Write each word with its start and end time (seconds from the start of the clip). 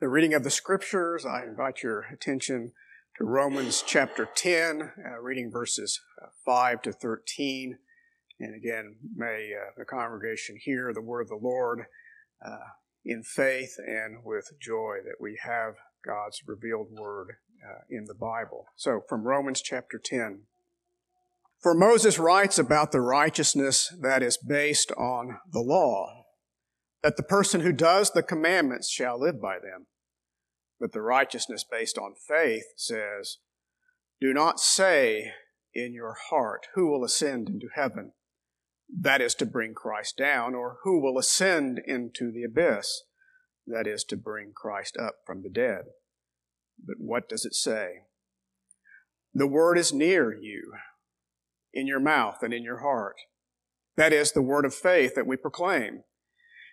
the 0.00 0.08
reading 0.08 0.32
of 0.32 0.44
the 0.44 0.50
scriptures, 0.50 1.26
I 1.26 1.44
invite 1.44 1.82
your 1.82 2.06
attention 2.10 2.72
to 3.18 3.24
Romans 3.24 3.84
chapter 3.86 4.26
10, 4.34 4.92
uh, 5.04 5.20
reading 5.20 5.50
verses 5.50 6.00
uh, 6.22 6.28
5 6.46 6.80
to 6.82 6.92
13. 6.92 7.76
And 8.40 8.54
again, 8.54 8.96
may 9.14 9.50
uh, 9.54 9.72
the 9.76 9.84
congregation 9.84 10.56
hear 10.58 10.94
the 10.94 11.02
word 11.02 11.20
of 11.20 11.28
the 11.28 11.36
Lord 11.36 11.84
uh, 12.42 12.56
in 13.04 13.22
faith 13.22 13.74
and 13.86 14.24
with 14.24 14.52
joy 14.58 15.00
that 15.04 15.20
we 15.20 15.38
have 15.42 15.74
God's 16.02 16.40
revealed 16.46 16.88
word 16.90 17.32
uh, 17.62 17.80
in 17.90 18.06
the 18.06 18.14
Bible. 18.14 18.68
So, 18.76 19.02
from 19.06 19.24
Romans 19.24 19.60
chapter 19.60 20.00
10. 20.02 20.44
For 21.58 21.74
Moses 21.74 22.18
writes 22.18 22.58
about 22.58 22.90
the 22.90 23.02
righteousness 23.02 23.94
that 24.00 24.22
is 24.22 24.38
based 24.38 24.92
on 24.92 25.40
the 25.52 25.60
law, 25.60 26.24
that 27.02 27.18
the 27.18 27.22
person 27.22 27.60
who 27.60 27.72
does 27.72 28.12
the 28.12 28.22
commandments 28.22 28.88
shall 28.88 29.20
live 29.20 29.42
by 29.42 29.58
them. 29.58 29.88
But 30.80 30.92
the 30.92 31.02
righteousness 31.02 31.62
based 31.70 31.98
on 31.98 32.14
faith 32.14 32.64
says, 32.76 33.36
Do 34.20 34.32
not 34.32 34.58
say 34.58 35.32
in 35.74 35.92
your 35.92 36.16
heart, 36.30 36.66
Who 36.74 36.90
will 36.90 37.04
ascend 37.04 37.48
into 37.48 37.68
heaven? 37.74 38.12
That 38.92 39.20
is 39.20 39.34
to 39.36 39.46
bring 39.46 39.74
Christ 39.74 40.16
down, 40.16 40.54
or 40.54 40.78
who 40.82 41.00
will 41.00 41.18
ascend 41.18 41.80
into 41.86 42.32
the 42.32 42.42
abyss? 42.42 43.04
That 43.66 43.86
is 43.86 44.02
to 44.04 44.16
bring 44.16 44.52
Christ 44.54 44.96
up 44.96 45.16
from 45.24 45.42
the 45.42 45.50
dead. 45.50 45.82
But 46.84 46.96
what 46.98 47.28
does 47.28 47.44
it 47.44 47.54
say? 47.54 48.06
The 49.32 49.46
word 49.46 49.78
is 49.78 49.92
near 49.92 50.34
you, 50.34 50.72
in 51.72 51.86
your 51.86 52.00
mouth 52.00 52.42
and 52.42 52.52
in 52.52 52.64
your 52.64 52.80
heart. 52.80 53.16
That 53.96 54.12
is 54.12 54.32
the 54.32 54.42
word 54.42 54.64
of 54.64 54.74
faith 54.74 55.14
that 55.14 55.26
we 55.26 55.36
proclaim. 55.36 56.02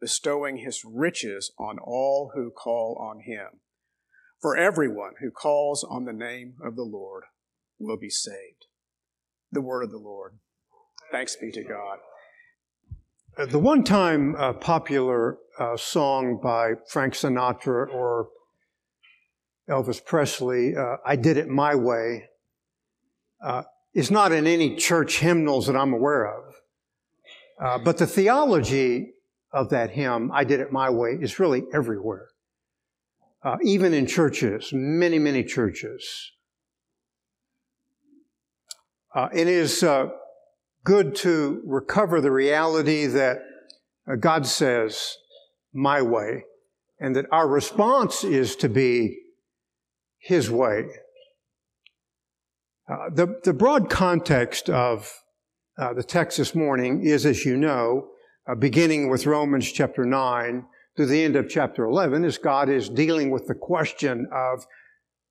bestowing 0.00 0.58
his 0.58 0.82
riches 0.84 1.52
on 1.58 1.78
all 1.78 2.32
who 2.34 2.50
call 2.50 2.96
on 3.00 3.20
him. 3.20 3.60
For 4.40 4.56
everyone 4.56 5.12
who 5.20 5.30
calls 5.30 5.84
on 5.84 6.04
the 6.04 6.12
name 6.12 6.54
of 6.64 6.74
the 6.74 6.82
Lord 6.82 7.24
will 7.78 7.98
be 7.98 8.08
saved. 8.08 8.66
The 9.52 9.60
word 9.60 9.82
of 9.82 9.90
the 9.90 9.98
Lord. 9.98 10.38
Thanks 11.12 11.36
be 11.36 11.50
to 11.52 11.62
God. 11.62 11.98
Uh, 13.36 13.46
the 13.46 13.58
one 13.58 13.84
time 13.84 14.34
uh, 14.36 14.52
popular 14.54 15.38
uh, 15.58 15.76
song 15.76 16.40
by 16.42 16.72
Frank 16.88 17.14
Sinatra 17.14 17.92
or 17.92 18.28
Elvis 19.68 20.04
Presley, 20.04 20.74
uh, 20.76 20.96
I 21.04 21.16
Did 21.16 21.36
It 21.36 21.48
My 21.48 21.74
Way, 21.74 22.24
uh, 23.44 23.62
is 23.94 24.10
not 24.10 24.32
in 24.32 24.46
any 24.46 24.76
church 24.76 25.18
hymnals 25.18 25.66
that 25.66 25.76
I'm 25.76 25.92
aware 25.92 26.26
of. 26.26 26.54
Uh, 27.62 27.78
but 27.78 27.98
the 27.98 28.06
theology 28.06 29.12
of 29.52 29.70
that 29.70 29.90
hymn, 29.90 30.30
I 30.32 30.44
Did 30.44 30.60
It 30.60 30.72
My 30.72 30.90
Way, 30.90 31.18
is 31.20 31.38
really 31.38 31.64
everywhere. 31.72 32.28
Uh, 33.42 33.56
even 33.62 33.94
in 33.94 34.06
churches, 34.06 34.70
many, 34.72 35.18
many 35.18 35.42
churches. 35.42 36.32
Uh, 39.14 39.28
it 39.32 39.48
is 39.48 39.82
uh, 39.82 40.08
good 40.84 41.14
to 41.16 41.62
recover 41.64 42.20
the 42.20 42.30
reality 42.30 43.06
that 43.06 43.38
uh, 44.10 44.16
God 44.16 44.46
says, 44.46 45.16
my 45.72 46.02
way, 46.02 46.44
and 46.98 47.16
that 47.16 47.26
our 47.32 47.48
response 47.48 48.24
is 48.24 48.56
to 48.56 48.68
be 48.68 49.18
His 50.18 50.50
way. 50.50 50.84
Uh, 52.88 53.08
the, 53.12 53.40
the 53.44 53.52
broad 53.52 53.88
context 53.88 54.68
of 54.68 55.12
uh, 55.78 55.92
the 55.94 56.02
text 56.02 56.38
this 56.38 56.54
morning 56.54 57.04
is, 57.04 57.24
as 57.24 57.44
you 57.44 57.56
know, 57.56 58.08
uh, 58.50 58.54
beginning 58.54 59.08
with 59.08 59.26
Romans 59.26 59.70
chapter 59.70 60.04
9 60.04 60.64
to 60.96 61.06
the 61.06 61.22
end 61.22 61.36
of 61.36 61.48
chapter 61.48 61.84
11, 61.84 62.24
is 62.24 62.38
God 62.38 62.68
is 62.68 62.88
dealing 62.88 63.30
with 63.30 63.46
the 63.46 63.54
question 63.54 64.26
of 64.32 64.66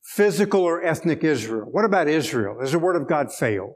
physical 0.04 0.62
or 0.62 0.84
ethnic 0.84 1.24
Israel. 1.24 1.68
What 1.70 1.86
about 1.86 2.08
Israel? 2.08 2.58
Has 2.60 2.72
the 2.72 2.80
Word 2.80 2.96
of 2.96 3.08
God 3.08 3.34
failed? 3.34 3.76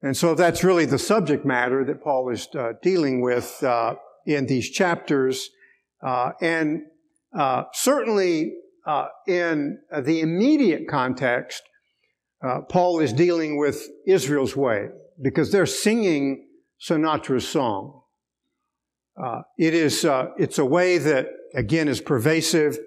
And 0.00 0.16
so 0.16 0.34
that's 0.34 0.62
really 0.62 0.84
the 0.84 0.98
subject 0.98 1.44
matter 1.44 1.84
that 1.84 2.02
Paul 2.02 2.30
is 2.30 2.46
uh, 2.56 2.74
dealing 2.82 3.20
with 3.20 3.62
uh, 3.64 3.96
in 4.26 4.46
these 4.46 4.70
chapters. 4.70 5.50
Uh, 6.00 6.32
and 6.40 6.82
uh, 7.36 7.64
certainly 7.72 8.52
uh, 8.86 9.06
in 9.26 9.80
the 10.02 10.20
immediate 10.20 10.86
context, 10.88 11.62
Paul 12.68 13.00
is 13.00 13.12
dealing 13.12 13.58
with 13.58 13.84
Israel's 14.06 14.54
way 14.54 14.86
because 15.20 15.50
they're 15.50 15.66
singing 15.66 16.47
Sinatra's 16.80 17.46
song. 17.46 18.02
Uh, 19.20 19.42
it 19.58 19.74
is, 19.74 20.04
uh, 20.04 20.26
it's 20.38 20.58
a 20.58 20.64
way 20.64 20.98
that, 20.98 21.26
again, 21.54 21.88
is 21.88 22.00
pervasive. 22.00 22.78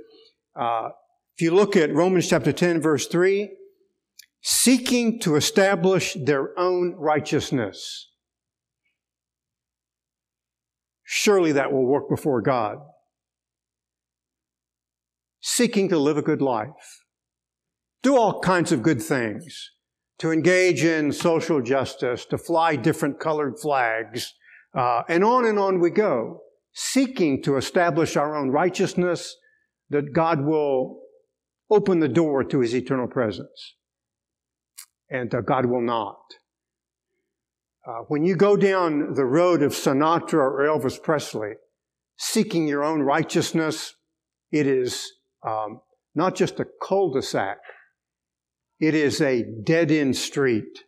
Uh, 0.56 0.90
if 1.36 1.42
you 1.42 1.52
look 1.52 1.76
at 1.76 1.94
Romans 1.94 2.28
chapter 2.30 2.54
10, 2.54 2.82
verse 2.82 3.08
3, 3.08 3.52
seeking 4.42 5.20
to 5.20 5.36
establish 5.36 6.16
their 6.26 6.58
own 6.58 6.96
righteousness. 6.98 8.10
Surely 11.04 11.52
that 11.52 11.72
will 11.72 11.86
work 11.86 12.10
before 12.10 12.42
God. 12.42 12.78
Seeking 15.42 15.90
to 15.90 15.98
live 15.98 16.18
a 16.18 16.22
good 16.22 16.42
life. 16.42 17.04
Do 18.02 18.16
all 18.16 18.40
kinds 18.40 18.72
of 18.72 18.82
good 18.82 19.02
things 19.02 19.72
to 20.22 20.32
engage 20.32 20.84
in 20.84 21.12
social 21.12 21.64
justice, 21.64 22.26
to 22.28 22.38
fly 22.38 22.76
different 22.76 23.20
colored 23.20 23.56
flags, 23.60 24.36
uh, 24.78 25.02
and 25.10 25.24
on 25.24 25.46
and 25.46 25.58
on 25.58 25.80
we 25.80 25.90
go, 25.90 26.42
seeking 26.74 27.42
to 27.42 27.58
establish 27.58 28.16
our 28.16 28.38
own 28.38 28.52
righteousness 28.52 29.36
that 29.90 30.14
God 30.14 30.46
will 30.46 31.00
open 31.72 32.02
the 32.02 32.08
door 32.08 32.44
to 32.44 32.60
his 32.60 32.76
eternal 32.76 33.08
presence. 33.08 33.74
And 35.10 35.34
uh, 35.34 35.42
God 35.42 35.66
will 35.66 35.82
not. 35.82 36.22
Uh, 37.88 38.02
when 38.08 38.24
you 38.24 38.36
go 38.36 38.56
down 38.56 39.16
the 39.16 39.26
road 39.26 39.64
of 39.64 39.72
Sinatra 39.72 40.36
or 40.36 40.60
Elvis 40.60 41.02
Presley, 41.02 41.54
seeking 42.20 42.68
your 42.68 42.84
own 42.84 43.02
righteousness, 43.02 43.96
it 44.52 44.68
is 44.68 45.12
um, 45.44 45.82
not 46.14 46.36
just 46.36 46.60
a 46.60 46.68
cul-de-sac, 46.88 47.58
it 48.82 48.96
is 48.96 49.22
a 49.22 49.44
dead 49.44 49.92
end 49.92 50.18
street. 50.18 50.84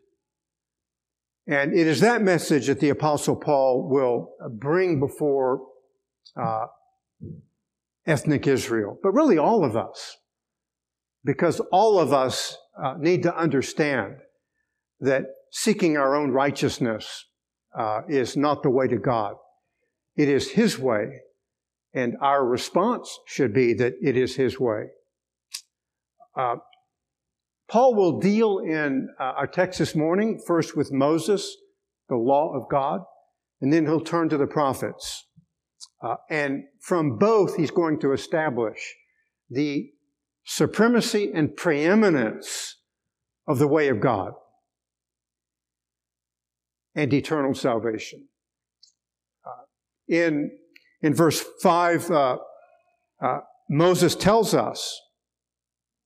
And 1.47 1.73
it 1.77 1.87
is 1.87 1.99
that 1.99 2.21
message 2.21 2.67
that 2.67 2.79
the 2.79 2.89
Apostle 2.89 3.35
Paul 3.35 3.87
will 3.89 4.29
bring 4.49 4.99
before 4.99 5.61
uh, 6.35 6.65
ethnic 8.07 8.47
Israel, 8.47 8.97
but 9.03 9.11
really 9.11 9.37
all 9.37 9.63
of 9.63 9.77
us. 9.77 10.17
Because 11.23 11.61
all 11.71 11.99
of 11.99 12.11
us 12.11 12.57
uh, 12.81 12.95
need 12.97 13.23
to 13.23 13.37
understand 13.37 14.15
that 14.99 15.25
seeking 15.51 15.95
our 15.95 16.15
own 16.15 16.31
righteousness 16.31 17.25
uh, 17.77 18.01
is 18.09 18.35
not 18.35 18.63
the 18.63 18.69
way 18.69 18.87
to 18.87 18.97
God. 18.97 19.35
It 20.15 20.29
is 20.29 20.51
His 20.51 20.79
way, 20.79 21.21
and 21.93 22.15
our 22.21 22.45
response 22.45 23.19
should 23.25 23.53
be 23.53 23.73
that 23.75 23.93
it 24.01 24.17
is 24.17 24.35
His 24.35 24.59
way. 24.59 24.87
Paul 27.73 27.95
will 27.95 28.19
deal 28.19 28.59
in 28.59 29.09
uh, 29.19 29.23
our 29.35 29.47
text 29.47 29.79
this 29.79 29.95
morning 29.95 30.39
first 30.45 30.77
with 30.77 30.91
Moses, 30.91 31.57
the 32.07 32.15
law 32.15 32.53
of 32.53 32.69
God, 32.69 32.99
and 33.61 33.73
then 33.73 33.87
he'll 33.87 33.99
turn 33.99 34.29
to 34.29 34.37
the 34.37 34.45
prophets. 34.45 35.25
Uh, 35.99 36.17
and 36.29 36.65
from 36.81 37.17
both, 37.17 37.55
he's 37.55 37.71
going 37.71 37.99
to 38.01 38.13
establish 38.13 38.77
the 39.49 39.89
supremacy 40.45 41.31
and 41.33 41.55
preeminence 41.55 42.75
of 43.47 43.57
the 43.57 43.67
way 43.67 43.87
of 43.87 43.99
God 43.99 44.33
and 46.93 47.11
eternal 47.11 47.55
salvation. 47.55 48.27
Uh, 49.43 49.63
in, 50.07 50.51
in 51.01 51.15
verse 51.15 51.43
5, 51.63 52.11
uh, 52.11 52.37
uh, 53.19 53.39
Moses 53.67 54.13
tells 54.13 54.53
us 54.53 54.95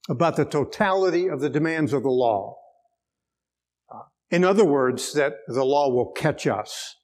about 0.09 0.36
the 0.36 0.45
totality 0.45 1.27
of 1.27 1.42
the 1.42 1.50
demands 1.50 1.94
of 1.94 2.04
the 2.04 2.09
law. 2.09 2.56
Uh, 3.94 4.04
in 4.31 4.44
other 4.44 4.65
words, 4.65 5.13
that 5.13 5.33
the 5.48 5.65
law 5.65 5.89
will 5.89 6.12
catch 6.12 6.48
us 6.48 6.95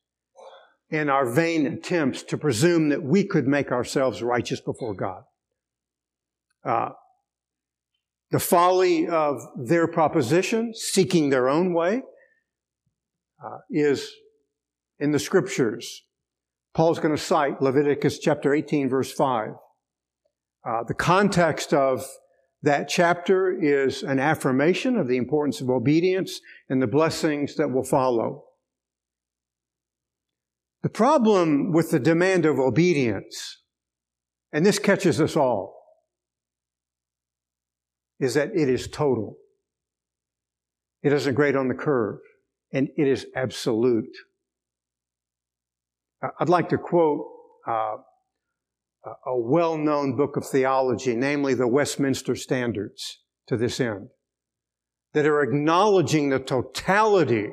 in 0.89 1.09
our 1.09 1.29
vain 1.29 1.65
attempts 1.65 2.23
to 2.23 2.37
presume 2.37 2.89
that 2.89 3.03
we 3.03 3.25
could 3.25 3.47
make 3.47 3.71
ourselves 3.71 4.21
righteous 4.21 4.61
before 4.61 4.93
God. 4.93 5.23
Uh, 6.63 6.89
the 8.31 8.39
folly 8.39 9.07
of 9.07 9.41
their 9.57 9.87
proposition, 9.87 10.73
seeking 10.73 11.29
their 11.29 11.49
own 11.49 11.73
way, 11.73 12.01
uh, 13.43 13.57
is 13.69 14.11
in 14.99 15.11
the 15.11 15.19
scriptures. 15.19 16.03
Paul's 16.73 16.99
going 16.99 17.15
to 17.15 17.21
cite 17.21 17.61
Leviticus 17.61 18.19
chapter 18.19 18.53
18, 18.53 18.89
verse 18.89 19.11
5. 19.11 19.49
Uh, 20.65 20.83
the 20.87 20.93
context 20.93 21.73
of 21.73 22.07
that 22.63 22.87
chapter 22.87 23.51
is 23.51 24.03
an 24.03 24.19
affirmation 24.19 24.95
of 24.95 25.07
the 25.09 25.17
importance 25.17 25.59
of 25.59 25.69
obedience 25.69 26.39
and 26.69 26.81
the 26.81 26.87
blessings 26.87 27.55
that 27.57 27.69
will 27.69 27.83
follow. 27.83 28.45
The 30.81 30.89
problem 30.89 31.73
with 31.73 31.91
the 31.91 31.99
demand 31.99 32.45
of 32.45 32.59
obedience, 32.59 33.61
and 34.53 34.65
this 34.65 34.79
catches 34.79 35.19
us 35.19 35.35
all, 35.35 35.77
is 38.19 38.33
that 38.35 38.51
it 38.55 38.69
is 38.69 38.87
total. 38.87 39.35
It 41.01 41.09
doesn't 41.09 41.35
grade 41.35 41.57
on 41.57 41.67
the 41.67 41.73
curve, 41.73 42.19
and 42.71 42.87
it 42.97 43.07
is 43.07 43.27
absolute. 43.35 44.15
I'd 46.39 46.47
like 46.47 46.69
to 46.69 46.77
quote 46.77 47.25
uh, 47.67 47.97
a 49.05 49.37
well 49.37 49.77
known 49.77 50.15
book 50.15 50.37
of 50.37 50.45
theology, 50.45 51.15
namely 51.15 51.53
the 51.53 51.67
Westminster 51.67 52.35
Standards, 52.35 53.19
to 53.47 53.57
this 53.57 53.79
end, 53.79 54.09
that 55.13 55.25
are 55.25 55.41
acknowledging 55.41 56.29
the 56.29 56.39
totality 56.39 57.49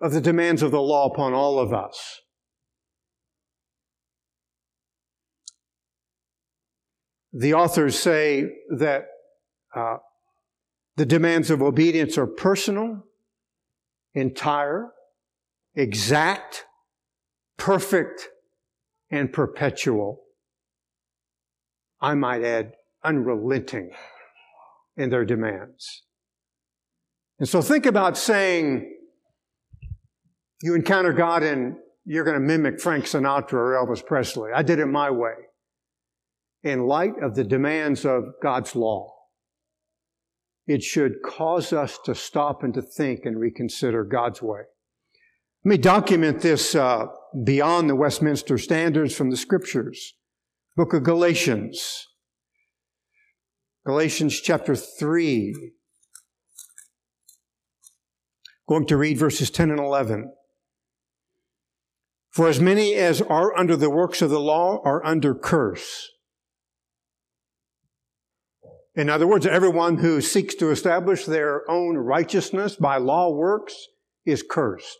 of 0.00 0.12
the 0.12 0.20
demands 0.20 0.62
of 0.62 0.70
the 0.70 0.80
law 0.80 1.06
upon 1.06 1.34
all 1.34 1.58
of 1.58 1.72
us. 1.72 2.20
The 7.32 7.54
authors 7.54 7.96
say 7.98 8.50
that 8.76 9.06
uh, 9.74 9.98
the 10.96 11.06
demands 11.06 11.50
of 11.50 11.62
obedience 11.62 12.18
are 12.18 12.26
personal, 12.26 13.04
entire, 14.14 14.88
exact, 15.76 16.64
perfect, 17.56 18.28
and 19.10 19.32
perpetual. 19.32 20.22
I 22.00 22.14
might 22.14 22.42
add, 22.42 22.72
unrelenting 23.04 23.90
in 24.96 25.10
their 25.10 25.24
demands. 25.24 26.02
And 27.38 27.48
so 27.48 27.62
think 27.62 27.86
about 27.86 28.18
saying 28.18 28.94
you 30.62 30.74
encounter 30.74 31.12
God 31.12 31.42
and 31.42 31.76
you're 32.04 32.24
going 32.24 32.38
to 32.38 32.46
mimic 32.46 32.80
Frank 32.80 33.04
Sinatra 33.04 33.54
or 33.54 33.72
Elvis 33.72 34.04
Presley. 34.04 34.50
I 34.54 34.62
did 34.62 34.78
it 34.78 34.86
my 34.86 35.10
way. 35.10 35.34
In 36.62 36.86
light 36.86 37.14
of 37.22 37.34
the 37.34 37.44
demands 37.44 38.04
of 38.04 38.24
God's 38.42 38.76
law, 38.76 39.14
it 40.66 40.82
should 40.82 41.22
cause 41.24 41.72
us 41.72 41.98
to 42.04 42.14
stop 42.14 42.62
and 42.62 42.74
to 42.74 42.82
think 42.82 43.24
and 43.24 43.40
reconsider 43.40 44.04
God's 44.04 44.42
way. 44.42 44.60
Let 45.64 45.70
me 45.70 45.78
document 45.78 46.42
this 46.42 46.74
uh, 46.74 47.06
beyond 47.44 47.88
the 47.88 47.96
Westminster 47.96 48.58
standards 48.58 49.14
from 49.14 49.30
the 49.30 49.36
scriptures. 49.36 50.14
Book 50.76 50.94
of 50.94 51.02
Galatians. 51.02 52.06
Galatians 53.84 54.40
chapter 54.40 54.76
3. 54.76 55.72
Going 58.68 58.86
to 58.86 58.96
read 58.96 59.18
verses 59.18 59.50
10 59.50 59.70
and 59.70 59.80
11. 59.80 60.32
For 62.30 62.48
as 62.48 62.60
many 62.60 62.94
as 62.94 63.20
are 63.20 63.56
under 63.58 63.76
the 63.76 63.90
works 63.90 64.22
of 64.22 64.30
the 64.30 64.38
law 64.38 64.80
are 64.84 65.04
under 65.04 65.34
curse. 65.34 66.08
In 68.94 69.10
other 69.10 69.26
words, 69.26 69.46
everyone 69.46 69.98
who 69.98 70.20
seeks 70.20 70.54
to 70.56 70.70
establish 70.70 71.24
their 71.24 71.68
own 71.68 71.96
righteousness 71.96 72.76
by 72.76 72.98
law 72.98 73.34
works 73.34 73.74
is 74.24 74.44
cursed. 74.48 74.98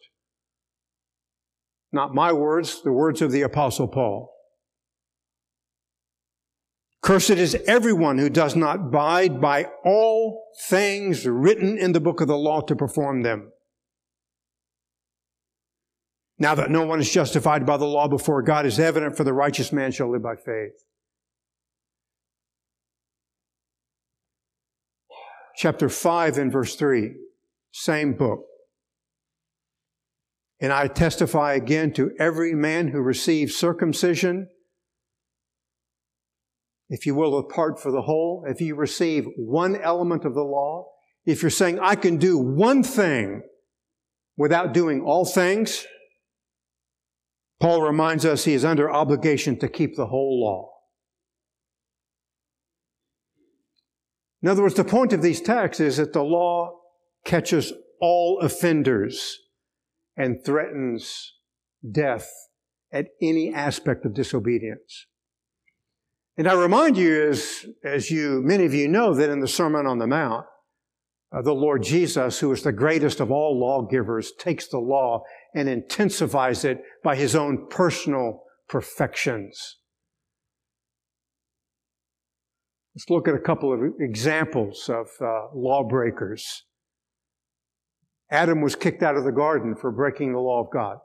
Not 1.92 2.12
my 2.12 2.32
words, 2.32 2.82
the 2.82 2.92
words 2.92 3.22
of 3.22 3.30
the 3.30 3.42
apostle 3.42 3.86
Paul. 3.86 4.32
Cursed 7.02 7.30
is 7.30 7.54
everyone 7.66 8.18
who 8.18 8.28
does 8.28 8.54
not 8.54 8.76
abide 8.76 9.40
by 9.40 9.66
all 9.84 10.44
things 10.68 11.26
written 11.26 11.78
in 11.78 11.92
the 11.92 12.00
book 12.00 12.20
of 12.20 12.28
the 12.28 12.36
law 12.36 12.60
to 12.60 12.76
perform 12.76 13.22
them. 13.22 13.52
Now 16.38 16.54
that 16.54 16.70
no 16.70 16.84
one 16.84 17.00
is 17.00 17.10
justified 17.10 17.64
by 17.64 17.78
the 17.78 17.86
law 17.86 18.08
before 18.08 18.42
God 18.42 18.66
is 18.66 18.78
evident, 18.78 19.16
for 19.16 19.24
the 19.24 19.32
righteous 19.32 19.72
man 19.72 19.92
shall 19.92 20.10
live 20.10 20.22
by 20.22 20.36
faith. 20.36 20.72
Chapter 25.56 25.90
5 25.90 26.38
and 26.38 26.52
verse 26.52 26.76
3, 26.76 27.14
same 27.72 28.14
book. 28.14 28.40
And 30.60 30.72
I 30.72 30.86
testify 30.86 31.54
again 31.54 31.92
to 31.94 32.12
every 32.18 32.54
man 32.54 32.88
who 32.88 33.00
receives 33.00 33.56
circumcision 33.56 34.48
if 36.90 37.06
you 37.06 37.14
will, 37.14 37.38
apart 37.38 37.80
for 37.80 37.92
the 37.92 38.02
whole, 38.02 38.44
if 38.48 38.60
you 38.60 38.74
receive 38.74 39.24
one 39.36 39.76
element 39.76 40.24
of 40.24 40.34
the 40.34 40.42
law, 40.42 40.86
if 41.24 41.40
you're 41.40 41.48
saying, 41.48 41.78
I 41.78 41.94
can 41.94 42.16
do 42.16 42.36
one 42.36 42.82
thing 42.82 43.42
without 44.36 44.74
doing 44.74 45.00
all 45.00 45.24
things, 45.24 45.86
Paul 47.60 47.82
reminds 47.82 48.24
us 48.24 48.44
he 48.44 48.54
is 48.54 48.64
under 48.64 48.90
obligation 48.90 49.56
to 49.60 49.68
keep 49.68 49.94
the 49.94 50.06
whole 50.06 50.42
law. 50.42 50.70
In 54.42 54.48
other 54.48 54.62
words, 54.62 54.74
the 54.74 54.84
point 54.84 55.12
of 55.12 55.22
these 55.22 55.40
texts 55.40 55.80
is 55.80 55.98
that 55.98 56.12
the 56.12 56.24
law 56.24 56.72
catches 57.24 57.72
all 58.00 58.40
offenders 58.40 59.38
and 60.16 60.44
threatens 60.44 61.34
death 61.88 62.28
at 62.92 63.08
any 63.22 63.54
aspect 63.54 64.04
of 64.04 64.14
disobedience. 64.14 65.06
And 66.40 66.48
I 66.48 66.54
remind 66.54 66.96
you, 66.96 67.28
as, 67.28 67.66
as 67.84 68.10
you, 68.10 68.40
many 68.42 68.64
of 68.64 68.72
you 68.72 68.88
know, 68.88 69.12
that 69.12 69.28
in 69.28 69.40
the 69.40 69.46
Sermon 69.46 69.86
on 69.86 69.98
the 69.98 70.06
Mount, 70.06 70.46
uh, 71.30 71.42
the 71.42 71.52
Lord 71.52 71.82
Jesus, 71.82 72.38
who 72.38 72.50
is 72.50 72.62
the 72.62 72.72
greatest 72.72 73.20
of 73.20 73.30
all 73.30 73.60
lawgivers, 73.60 74.32
takes 74.38 74.66
the 74.66 74.78
law 74.78 75.20
and 75.54 75.68
intensifies 75.68 76.64
it 76.64 76.80
by 77.04 77.14
his 77.14 77.36
own 77.36 77.66
personal 77.68 78.44
perfections. 78.70 79.76
Let's 82.94 83.10
look 83.10 83.28
at 83.28 83.34
a 83.34 83.38
couple 83.38 83.74
of 83.74 83.80
examples 84.00 84.88
of 84.88 85.08
uh, 85.20 85.48
lawbreakers. 85.54 86.64
Adam 88.30 88.62
was 88.62 88.76
kicked 88.76 89.02
out 89.02 89.18
of 89.18 89.24
the 89.24 89.30
garden 89.30 89.76
for 89.76 89.92
breaking 89.92 90.32
the 90.32 90.38
law 90.38 90.64
of 90.64 90.72
God. 90.72 91.00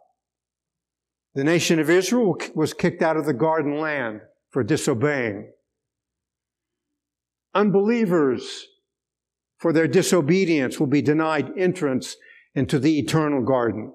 The 1.34 1.44
nation 1.44 1.78
of 1.80 1.90
Israel 1.90 2.38
was 2.56 2.74
kicked 2.74 3.02
out 3.02 3.18
of 3.18 3.26
the 3.26 3.34
garden 3.34 3.82
land 3.82 4.22
for 4.56 4.64
disobeying. 4.64 5.52
Unbelievers, 7.54 8.68
for 9.58 9.74
their 9.74 9.86
disobedience, 9.86 10.80
will 10.80 10.88
be 10.88 11.02
denied 11.02 11.52
entrance 11.58 12.16
into 12.54 12.80
the 12.80 12.98
eternal 12.98 13.44
garden. 13.44 13.92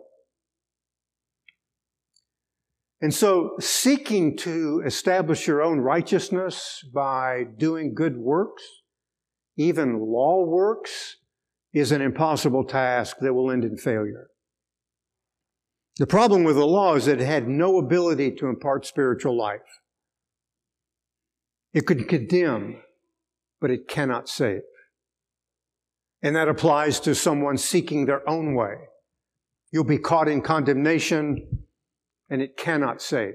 And 3.01 3.15
so, 3.15 3.53
seeking 3.59 4.37
to 4.37 4.83
establish 4.85 5.47
your 5.47 5.63
own 5.63 5.81
righteousness 5.81 6.85
by 6.93 7.45
doing 7.57 7.95
good 7.95 8.19
works, 8.19 8.63
even 9.57 9.99
law 9.99 10.45
works, 10.47 11.17
is 11.73 11.91
an 11.91 12.03
impossible 12.03 12.65
task 12.65 13.17
that 13.21 13.33
will 13.33 13.51
end 13.51 13.65
in 13.65 13.79
failure. 13.79 14.27
The 15.97 16.07
problem 16.07 16.45
with 16.45 16.57
the 16.57 16.67
law 16.67 16.97
is 16.97 17.07
that 17.07 17.19
it 17.19 17.27
had 17.27 17.49
no 17.49 17.79
ability 17.79 18.33
to 18.33 18.47
impart 18.49 18.85
spiritual 18.85 19.39
life. 19.39 19.80
It 21.73 21.87
could 21.87 22.09
condemn, 22.09 22.83
but 23.61 23.71
it 23.71 23.89
cannot 23.89 24.29
save. 24.29 24.63
And 26.23 26.37
that 26.37 26.49
applies 26.49 27.01
to 27.01 27.15
someone 27.15 27.57
seeking 27.57 28.07
their 28.07 28.29
own 28.29 28.55
way. 28.55 28.75
You'll 29.73 29.85
be 29.85 29.99
caught 29.99 30.29
in 30.29 30.43
condemnation, 30.43 31.67
and 32.29 32.43
it 32.43 32.57
cannot 32.57 33.01
save 33.01 33.35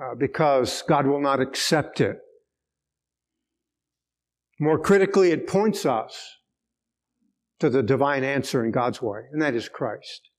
uh, 0.00 0.14
because 0.14 0.82
God 0.88 1.06
will 1.06 1.20
not 1.20 1.40
accept 1.40 2.00
it. 2.00 2.18
More 4.58 4.78
critically, 4.78 5.32
it 5.32 5.46
points 5.46 5.84
us 5.84 6.36
to 7.58 7.68
the 7.68 7.82
divine 7.82 8.24
answer 8.24 8.64
in 8.64 8.70
God's 8.70 9.02
way, 9.02 9.22
and 9.32 9.42
that 9.42 9.54
is 9.54 9.68
Christ. 9.68 10.30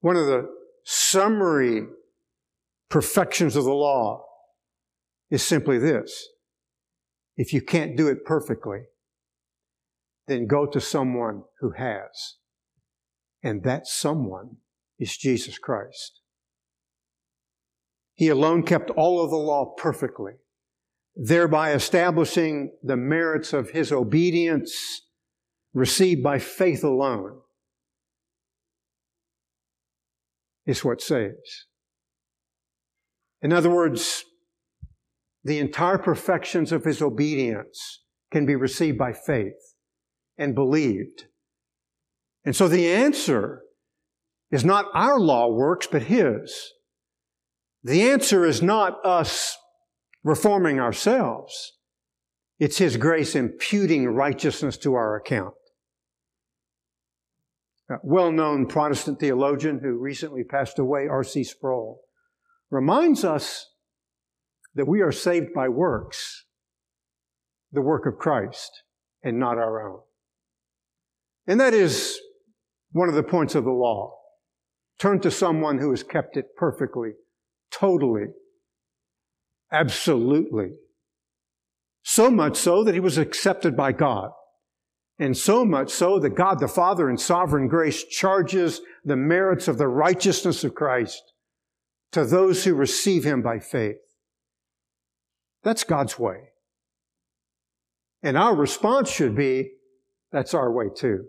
One 0.00 0.16
of 0.16 0.26
the 0.26 0.48
summary 0.84 1.86
perfections 2.90 3.56
of 3.56 3.64
the 3.64 3.72
law 3.72 4.24
is 5.34 5.42
simply 5.42 5.78
this. 5.78 6.28
If 7.36 7.52
you 7.52 7.60
can't 7.60 7.96
do 7.96 8.06
it 8.06 8.24
perfectly, 8.24 8.82
then 10.28 10.46
go 10.46 10.64
to 10.64 10.80
someone 10.80 11.42
who 11.60 11.72
has. 11.72 12.36
And 13.42 13.64
that 13.64 13.88
someone 13.88 14.58
is 14.98 15.16
Jesus 15.16 15.58
Christ. 15.58 16.20
He 18.14 18.28
alone 18.28 18.62
kept 18.62 18.90
all 18.90 19.24
of 19.24 19.30
the 19.30 19.36
law 19.36 19.74
perfectly. 19.76 20.34
thereby 21.16 21.72
establishing 21.72 22.72
the 22.82 22.96
merits 22.96 23.52
of 23.52 23.70
his 23.70 23.92
obedience 23.92 25.02
received 25.72 26.22
by 26.22 26.38
faith 26.38 26.82
alone, 26.84 27.40
is 30.66 30.84
what 30.84 31.00
saves. 31.00 31.66
In 33.42 33.52
other 33.52 33.70
words, 33.70 34.24
the 35.44 35.58
entire 35.58 35.98
perfections 35.98 36.72
of 36.72 36.84
his 36.84 37.02
obedience 37.02 38.02
can 38.32 38.46
be 38.46 38.56
received 38.56 38.98
by 38.98 39.12
faith 39.12 39.74
and 40.38 40.54
believed. 40.54 41.26
And 42.44 42.56
so 42.56 42.66
the 42.66 42.90
answer 42.90 43.62
is 44.50 44.64
not 44.64 44.86
our 44.94 45.20
law 45.20 45.48
works, 45.48 45.86
but 45.86 46.04
his. 46.04 46.72
The 47.82 48.02
answer 48.02 48.44
is 48.44 48.62
not 48.62 49.04
us 49.04 49.56
reforming 50.22 50.80
ourselves. 50.80 51.72
It's 52.58 52.78
his 52.78 52.96
grace 52.96 53.34
imputing 53.34 54.06
righteousness 54.06 54.78
to 54.78 54.94
our 54.94 55.16
account. 55.16 55.54
A 57.90 57.96
well-known 58.02 58.66
Protestant 58.66 59.20
theologian 59.20 59.80
who 59.82 59.98
recently 59.98 60.42
passed 60.42 60.78
away, 60.78 61.06
R.C. 61.06 61.44
Sproul, 61.44 62.00
reminds 62.70 63.24
us 63.24 63.73
that 64.74 64.88
we 64.88 65.00
are 65.00 65.12
saved 65.12 65.54
by 65.54 65.68
works, 65.68 66.44
the 67.72 67.82
work 67.82 68.06
of 68.06 68.18
Christ, 68.18 68.82
and 69.22 69.38
not 69.38 69.58
our 69.58 69.88
own. 69.88 70.00
And 71.46 71.60
that 71.60 71.74
is 71.74 72.18
one 72.92 73.08
of 73.08 73.14
the 73.14 73.22
points 73.22 73.54
of 73.54 73.64
the 73.64 73.70
law. 73.70 74.16
Turn 74.98 75.20
to 75.20 75.30
someone 75.30 75.78
who 75.78 75.90
has 75.90 76.02
kept 76.02 76.36
it 76.36 76.56
perfectly, 76.56 77.10
totally, 77.70 78.26
absolutely. 79.72 80.70
So 82.02 82.30
much 82.30 82.56
so 82.56 82.84
that 82.84 82.94
he 82.94 83.00
was 83.00 83.18
accepted 83.18 83.76
by 83.76 83.92
God. 83.92 84.30
And 85.18 85.36
so 85.36 85.64
much 85.64 85.90
so 85.90 86.18
that 86.18 86.34
God 86.34 86.58
the 86.58 86.68
Father 86.68 87.08
in 87.08 87.16
sovereign 87.16 87.68
grace 87.68 88.04
charges 88.04 88.80
the 89.04 89.16
merits 89.16 89.68
of 89.68 89.78
the 89.78 89.86
righteousness 89.86 90.64
of 90.64 90.74
Christ 90.74 91.22
to 92.12 92.24
those 92.24 92.64
who 92.64 92.74
receive 92.74 93.24
him 93.24 93.40
by 93.40 93.60
faith. 93.60 93.96
That's 95.64 95.82
God's 95.82 96.18
way. 96.18 96.50
And 98.22 98.38
our 98.38 98.54
response 98.54 99.10
should 99.10 99.34
be, 99.34 99.72
that's 100.30 100.54
our 100.54 100.70
way 100.70 100.86
too. 100.94 101.24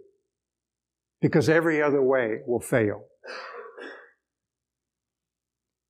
Because 1.21 1.49
every 1.49 1.81
other 1.81 2.01
way 2.01 2.39
will 2.45 2.59
fail. 2.59 3.05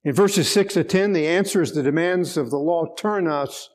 In 0.04 0.14
verses 0.14 0.52
6 0.52 0.76
to 0.76 0.84
10, 0.84 1.14
the 1.14 1.28
answer 1.28 1.62
is 1.62 1.72
the 1.72 1.82
demands 1.82 2.38
of 2.38 2.52
the 2.52 2.58
law 2.58 2.94
turn 2.96 3.28
us 3.28 3.70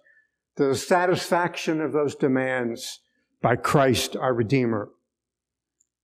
to 0.57 0.67
the 0.67 0.77
satisfaction 0.77 1.81
of 1.81 1.93
those 1.93 2.15
demands 2.15 3.01
by 3.43 3.57
Christ 3.57 4.17
our 4.17 4.33
Redeemer. 4.33 4.91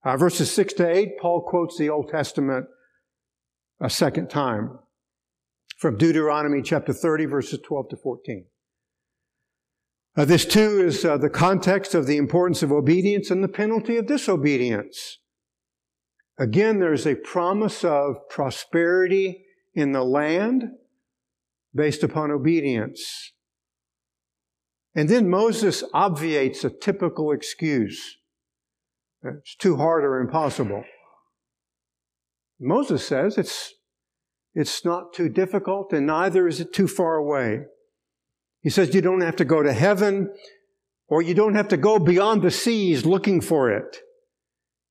Uh, 0.05 0.17
verses 0.17 0.51
6 0.53 0.75
to 0.75 0.89
8, 0.89 1.19
Paul 1.21 1.43
quotes 1.43 1.79
the 1.79 1.91
Old 1.91 2.09
Testament 2.09 2.67
a 3.81 3.91
second 3.91 4.29
time 4.29 4.79
from 5.77 5.97
Deuteronomy 5.97 6.63
chapter 6.63 6.93
30, 6.93 7.27
verses 7.27 7.61
12 7.63 7.91
to 7.91 7.97
14. 7.97 8.47
Uh, 10.17 10.25
this 10.25 10.47
too 10.47 10.83
is 10.83 11.05
uh, 11.05 11.19
the 11.19 11.29
context 11.29 11.95
of 11.95 12.07
the 12.07 12.17
importance 12.17 12.63
of 12.63 12.73
obedience 12.73 13.31
and 13.31 13.45
the 13.45 13.49
penalty 13.49 13.99
of 13.99 14.07
disobedience. 14.07 15.19
Again, 16.39 16.81
there's 16.81 17.07
a 17.07 17.17
promise 17.17 17.85
of 17.85 18.29
prosperity 18.31 19.45
in 19.75 19.93
the 19.93 20.05
land 20.05 20.65
based 21.75 22.03
upon 22.03 22.31
obedience. 22.31 23.33
And 24.95 25.11
then 25.11 25.29
Moses 25.29 25.85
obviates 25.93 26.65
a 26.65 26.71
typical 26.71 27.31
excuse. 27.31 28.17
It's 29.23 29.55
too 29.55 29.77
hard 29.77 30.03
or 30.05 30.21
impossible. 30.21 30.85
Moses 32.59 33.07
says 33.07 33.37
it's, 33.37 33.75
it's 34.55 34.83
not 34.83 35.13
too 35.13 35.29
difficult 35.29 35.93
and 35.93 36.07
neither 36.07 36.49
is 36.49 36.61
it 36.61 36.73
too 36.73 36.89
far 36.89 37.17
away. 37.17 37.67
He 38.67 38.71
says 38.71 38.93
you 38.97 39.01
don't 39.01 39.21
have 39.21 39.37
to 39.37 39.45
go 39.45 39.63
to 39.63 39.73
heaven 39.73 40.29
or 41.07 41.23
you 41.23 41.35
don't 41.35 41.55
have 41.55 41.69
to 41.69 41.77
go 41.77 42.01
beyond 42.01 42.43
the 42.43 42.51
seas 42.51 43.07
looking 43.07 43.41
for 43.41 43.71
it. 43.71 43.99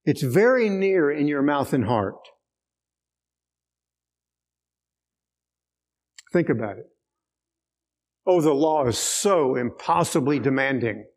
It's 0.05 0.21
very 0.23 0.69
near 0.69 1.11
in 1.11 1.27
your 1.27 1.41
mouth 1.41 1.73
and 1.73 1.83
heart. 1.83 2.15
Think 6.31 6.47
about 6.47 6.77
it. 6.77 6.85
Oh, 8.25 8.39
the 8.39 8.53
law 8.53 8.85
is 8.85 8.97
so 8.97 9.57
impossibly 9.57 10.39
demanding. 10.39 11.07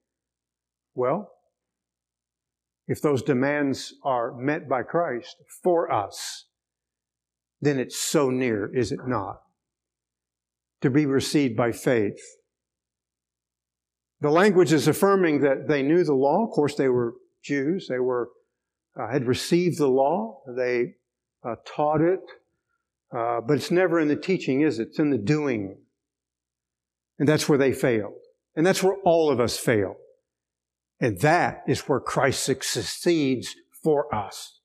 Well, 0.97 1.31
if 2.89 3.01
those 3.01 3.23
demands 3.23 3.95
are 4.03 4.37
met 4.37 4.69
by 4.69 4.83
Christ 4.83 5.37
for 5.63 5.93
us, 5.93 6.47
then 7.61 7.79
it's 7.79 8.01
so 8.01 8.31
near, 8.31 8.69
is 8.75 8.91
it 8.91 9.07
not? 9.07 9.43
To 10.81 10.91
be 10.91 11.07
received 11.07 11.57
by 11.57 11.71
faith. 11.71 12.19
The 14.21 14.31
language 14.31 14.73
is 14.73 14.89
affirming 14.89 15.41
that 15.43 15.69
they 15.69 15.83
knew 15.83 16.03
the 16.03 16.15
law. 16.15 16.45
Of 16.45 16.51
course, 16.51 16.75
they 16.75 16.89
were 16.89 17.15
Jews. 17.43 17.87
They 17.89 18.01
were, 18.01 18.31
uh, 18.99 19.09
had 19.09 19.27
received 19.27 19.79
the 19.79 19.89
law. 19.89 20.41
They 20.57 20.95
uh, 21.45 21.57
taught 21.65 22.01
it. 22.01 22.21
Uh, 23.17 23.41
but 23.41 23.57
it's 23.57 23.71
never 23.71 24.01
in 24.01 24.09
the 24.09 24.17
teaching, 24.17 24.63
is 24.63 24.79
it? 24.79 24.89
It's 24.89 24.99
in 24.99 25.11
the 25.11 25.19
doing. 25.19 25.79
And 27.19 27.29
that's 27.29 27.49
where 27.49 27.59
they 27.59 27.73
failed. 27.73 28.15
And 28.57 28.67
that's 28.67 28.83
where 28.83 28.97
all 29.05 29.31
of 29.31 29.41
us 29.41 29.57
fail. 29.57 29.95
And 31.01 31.21
that 31.21 31.63
is 31.69 31.81
where 31.83 32.01
Christ 32.01 32.43
succeeds 32.43 33.55
for 33.83 34.13
us. 34.13 34.61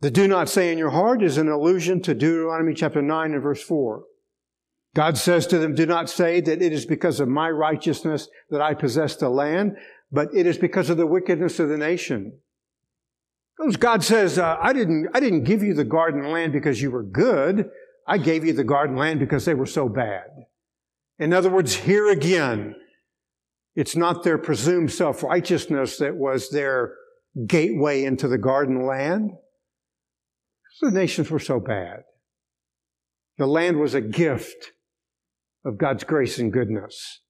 The 0.00 0.10
do 0.10 0.28
not 0.28 0.48
say 0.48 0.70
in 0.70 0.78
your 0.78 0.90
heart 0.90 1.22
is 1.22 1.38
an 1.38 1.48
allusion 1.48 2.02
to 2.02 2.12
Deuteronomy 2.12 2.74
chapter 2.74 3.00
9 3.00 3.32
and 3.32 3.42
verse 3.42 3.62
4. 3.62 4.02
God 4.94 5.18
says 5.18 5.46
to 5.48 5.58
them, 5.58 5.74
do 5.74 5.86
not 5.86 6.08
say 6.08 6.40
that 6.40 6.62
it 6.62 6.72
is 6.72 6.86
because 6.86 7.18
of 7.18 7.28
my 7.28 7.50
righteousness 7.50 8.28
that 8.50 8.60
I 8.60 8.74
possess 8.74 9.16
the 9.16 9.28
land, 9.28 9.76
but 10.12 10.28
it 10.32 10.46
is 10.46 10.56
because 10.56 10.88
of 10.88 10.96
the 10.96 11.06
wickedness 11.06 11.58
of 11.58 11.68
the 11.68 11.76
nation. 11.76 12.38
Because 13.58 13.76
God 13.76 14.04
says, 14.04 14.38
uh, 14.38 14.56
I 14.60 14.72
didn't, 14.72 15.08
I 15.12 15.20
didn't 15.20 15.44
give 15.44 15.62
you 15.62 15.74
the 15.74 15.84
garden 15.84 16.30
land 16.30 16.52
because 16.52 16.80
you 16.80 16.92
were 16.92 17.02
good. 17.02 17.70
I 18.06 18.18
gave 18.18 18.44
you 18.44 18.52
the 18.52 18.64
garden 18.64 18.96
land 18.96 19.18
because 19.18 19.44
they 19.44 19.54
were 19.54 19.66
so 19.66 19.88
bad. 19.88 20.26
In 21.18 21.32
other 21.32 21.50
words, 21.50 21.74
here 21.74 22.08
again, 22.10 22.76
it's 23.74 23.96
not 23.96 24.22
their 24.22 24.38
presumed 24.38 24.92
self-righteousness 24.92 25.98
that 25.98 26.14
was 26.14 26.50
their 26.50 26.94
gateway 27.46 28.04
into 28.04 28.28
the 28.28 28.38
garden 28.38 28.86
land. 28.86 29.32
The 30.80 30.90
nations 30.92 31.30
were 31.30 31.40
so 31.40 31.58
bad. 31.58 32.04
The 33.38 33.46
land 33.46 33.80
was 33.80 33.94
a 33.94 34.00
gift 34.00 34.72
of 35.64 35.78
God's 35.78 36.04
grace 36.04 36.38
and 36.38 36.52
goodness. 36.52 37.20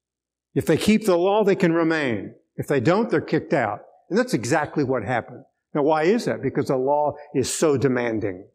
If 0.54 0.66
they 0.66 0.76
keep 0.76 1.04
the 1.04 1.16
law, 1.16 1.44
they 1.44 1.56
can 1.56 1.72
remain. 1.72 2.34
If 2.56 2.68
they 2.68 2.80
don't, 2.80 3.10
they're 3.10 3.20
kicked 3.20 3.52
out. 3.52 3.80
And 4.08 4.18
that's 4.18 4.34
exactly 4.34 4.84
what 4.84 5.04
happened. 5.04 5.44
Now, 5.74 5.82
why 5.82 6.04
is 6.04 6.26
that? 6.26 6.42
Because 6.42 6.68
the 6.68 6.76
law 6.76 7.14
is 7.34 7.52
so 7.52 7.76
demanding. 7.76 8.46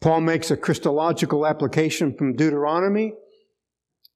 Paul 0.00 0.22
makes 0.22 0.50
a 0.50 0.56
Christological 0.56 1.46
application 1.46 2.16
from 2.16 2.34
Deuteronomy 2.34 3.14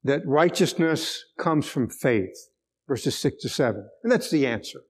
that 0.02 0.26
righteousness 0.26 1.24
comes 1.38 1.66
from 1.66 1.88
faith, 1.88 2.36
verses 2.88 3.16
6 3.18 3.42
to 3.42 3.48
7. 3.48 3.88
And 4.02 4.10
that's 4.10 4.30
the 4.30 4.46
answer. 4.46 4.80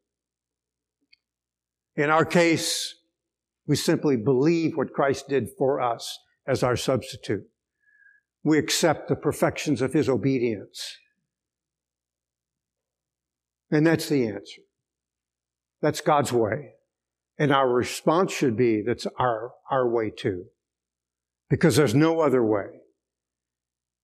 In 1.97 2.09
our 2.09 2.25
case, 2.25 2.95
we 3.67 3.77
simply 3.77 4.17
believe 4.17 4.77
what 4.77 4.93
Christ 4.93 5.29
did 5.29 5.49
for 5.59 5.81
us 5.81 6.19
as 6.47 6.63
our 6.63 6.77
substitute. 6.77 7.45
We 8.43 8.59
accept 8.59 9.09
the 9.09 9.17
perfections 9.17 9.83
of 9.83 9.93
his 9.93 10.09
obedience. 10.09 10.97
And 13.71 13.87
that's 13.87 14.09
the 14.09 14.27
answer. 14.27 14.63
That's 15.83 16.01
God's 16.01 16.33
way. 16.33 16.75
And 17.39 17.53
our 17.53 17.69
response 17.69 18.33
should 18.33 18.57
be 18.57 18.83
that's 18.83 19.07
our, 19.19 19.53
our 19.71 19.89
way 19.89 20.11
too. 20.11 20.45
Because 21.51 21.77
there's 21.77 21.95
no 21.95 22.21
other 22.21 22.45
way. 22.45 22.67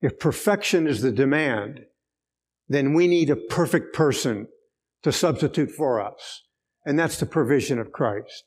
If 0.00 0.18
perfection 0.18 0.86
is 0.86 1.02
the 1.02 1.12
demand, 1.12 1.86
then 2.68 2.92
we 2.94 3.06
need 3.06 3.30
a 3.30 3.36
perfect 3.36 3.94
person 3.94 4.48
to 5.02 5.12
substitute 5.12 5.70
for 5.70 6.00
us. 6.00 6.42
And 6.84 6.98
that's 6.98 7.18
the 7.18 7.26
provision 7.26 7.78
of 7.78 7.92
Christ. 7.92 8.44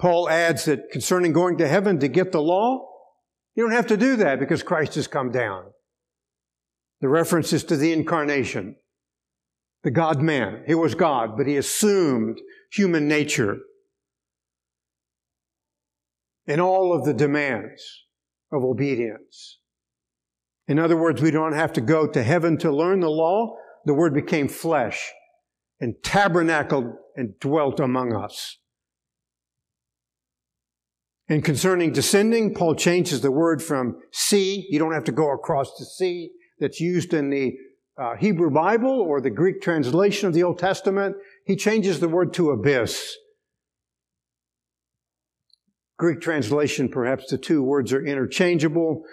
Paul 0.00 0.30
adds 0.30 0.64
that 0.64 0.90
concerning 0.90 1.32
going 1.32 1.58
to 1.58 1.68
heaven 1.68 2.00
to 2.00 2.08
get 2.08 2.32
the 2.32 2.40
law, 2.40 2.88
you 3.54 3.62
don't 3.62 3.76
have 3.76 3.88
to 3.88 3.98
do 3.98 4.16
that 4.16 4.40
because 4.40 4.62
Christ 4.62 4.94
has 4.94 5.06
come 5.06 5.30
down. 5.30 5.64
The 7.02 7.08
reference 7.08 7.52
is 7.52 7.64
to 7.64 7.76
the 7.76 7.92
incarnation 7.92 8.76
the 9.82 9.90
God 9.90 10.20
man. 10.20 10.62
He 10.66 10.74
was 10.74 10.94
God, 10.94 11.38
but 11.38 11.46
he 11.46 11.56
assumed 11.56 12.38
human 12.70 13.08
nature 13.08 13.58
and 16.46 16.60
all 16.60 16.92
of 16.92 17.04
the 17.04 17.14
demands 17.14 17.82
of 18.52 18.62
obedience. 18.62 19.58
In 20.68 20.78
other 20.78 20.96
words, 20.96 21.22
we 21.22 21.30
don't 21.30 21.54
have 21.54 21.72
to 21.74 21.80
go 21.80 22.06
to 22.06 22.22
heaven 22.22 22.58
to 22.58 22.70
learn 22.70 23.00
the 23.00 23.08
law. 23.10 23.56
The 23.86 23.94
Word 23.94 24.12
became 24.12 24.48
flesh 24.48 25.10
and 25.80 25.94
tabernacled 26.02 26.92
and 27.16 27.38
dwelt 27.40 27.80
among 27.80 28.14
us. 28.14 28.59
And 31.30 31.44
concerning 31.44 31.92
descending, 31.92 32.54
Paul 32.54 32.74
changes 32.74 33.20
the 33.20 33.30
word 33.30 33.62
from 33.62 34.00
sea. 34.10 34.66
You 34.68 34.80
don't 34.80 34.94
have 34.94 35.04
to 35.04 35.12
go 35.12 35.32
across 35.32 35.78
the 35.78 35.84
sea 35.84 36.32
that's 36.58 36.80
used 36.80 37.14
in 37.14 37.30
the 37.30 37.56
uh, 37.96 38.16
Hebrew 38.16 38.50
Bible 38.50 39.00
or 39.00 39.20
the 39.20 39.30
Greek 39.30 39.62
translation 39.62 40.26
of 40.26 40.34
the 40.34 40.42
Old 40.42 40.58
Testament. 40.58 41.14
He 41.46 41.54
changes 41.54 42.00
the 42.00 42.08
word 42.08 42.34
to 42.34 42.50
abyss. 42.50 43.16
Greek 45.98 46.20
translation, 46.20 46.88
perhaps 46.88 47.30
the 47.30 47.38
two 47.38 47.62
words 47.62 47.92
are 47.92 48.04
interchangeable. 48.04 49.04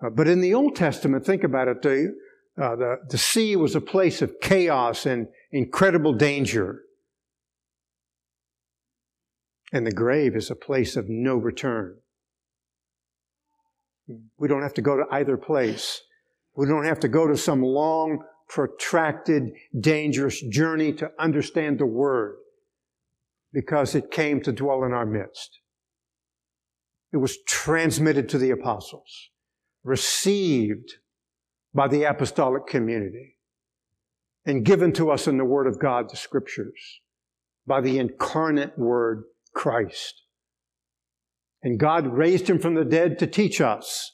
Uh, 0.00 0.10
but 0.10 0.28
in 0.28 0.40
the 0.40 0.54
Old 0.54 0.76
Testament, 0.76 1.26
think 1.26 1.42
about 1.42 1.66
it, 1.66 1.82
the, 1.82 2.14
uh, 2.62 2.76
the, 2.76 2.96
the 3.08 3.18
sea 3.18 3.56
was 3.56 3.74
a 3.74 3.80
place 3.80 4.22
of 4.22 4.38
chaos 4.40 5.04
and 5.04 5.26
incredible 5.50 6.12
danger. 6.12 6.82
And 9.72 9.86
the 9.86 9.92
grave 9.92 10.34
is 10.34 10.50
a 10.50 10.56
place 10.56 10.96
of 10.96 11.08
no 11.08 11.36
return. 11.36 11.96
We 14.38 14.48
don't 14.48 14.62
have 14.62 14.74
to 14.74 14.82
go 14.82 14.96
to 14.96 15.04
either 15.10 15.36
place. 15.36 16.00
We 16.56 16.66
don't 16.66 16.84
have 16.84 17.00
to 17.00 17.08
go 17.08 17.28
to 17.28 17.36
some 17.36 17.62
long, 17.62 18.24
protracted, 18.48 19.52
dangerous 19.78 20.40
journey 20.40 20.92
to 20.94 21.12
understand 21.18 21.78
the 21.78 21.86
Word 21.86 22.36
because 23.52 23.94
it 23.94 24.10
came 24.10 24.40
to 24.42 24.52
dwell 24.52 24.84
in 24.84 24.92
our 24.92 25.06
midst. 25.06 25.60
It 27.12 27.18
was 27.18 27.38
transmitted 27.46 28.28
to 28.30 28.38
the 28.38 28.50
apostles, 28.50 29.30
received 29.84 30.94
by 31.72 31.88
the 31.88 32.04
apostolic 32.04 32.66
community, 32.66 33.36
and 34.44 34.64
given 34.64 34.92
to 34.94 35.10
us 35.10 35.28
in 35.28 35.38
the 35.38 35.44
Word 35.44 35.66
of 35.66 35.78
God, 35.78 36.10
the 36.10 36.16
Scriptures, 36.16 37.00
by 37.66 37.80
the 37.80 37.98
incarnate 37.98 38.76
Word 38.76 39.24
Christ. 39.54 40.22
And 41.62 41.78
God 41.78 42.06
raised 42.06 42.48
him 42.48 42.58
from 42.58 42.74
the 42.74 42.84
dead 42.84 43.18
to 43.18 43.26
teach 43.26 43.60
us 43.60 44.12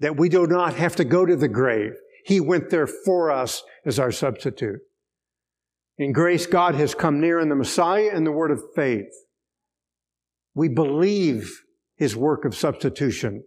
that 0.00 0.16
we 0.16 0.28
do 0.28 0.46
not 0.46 0.74
have 0.74 0.96
to 0.96 1.04
go 1.04 1.24
to 1.24 1.36
the 1.36 1.48
grave. 1.48 1.92
He 2.26 2.40
went 2.40 2.70
there 2.70 2.86
for 2.86 3.30
us 3.30 3.62
as 3.86 3.98
our 3.98 4.12
substitute. 4.12 4.80
In 5.96 6.12
grace, 6.12 6.46
God 6.46 6.74
has 6.74 6.94
come 6.94 7.20
near 7.20 7.38
in 7.38 7.48
the 7.48 7.54
Messiah 7.54 8.10
and 8.12 8.26
the 8.26 8.32
word 8.32 8.50
of 8.50 8.62
faith. 8.74 9.12
We 10.54 10.68
believe 10.68 11.50
his 11.96 12.16
work 12.16 12.44
of 12.44 12.56
substitution, 12.56 13.44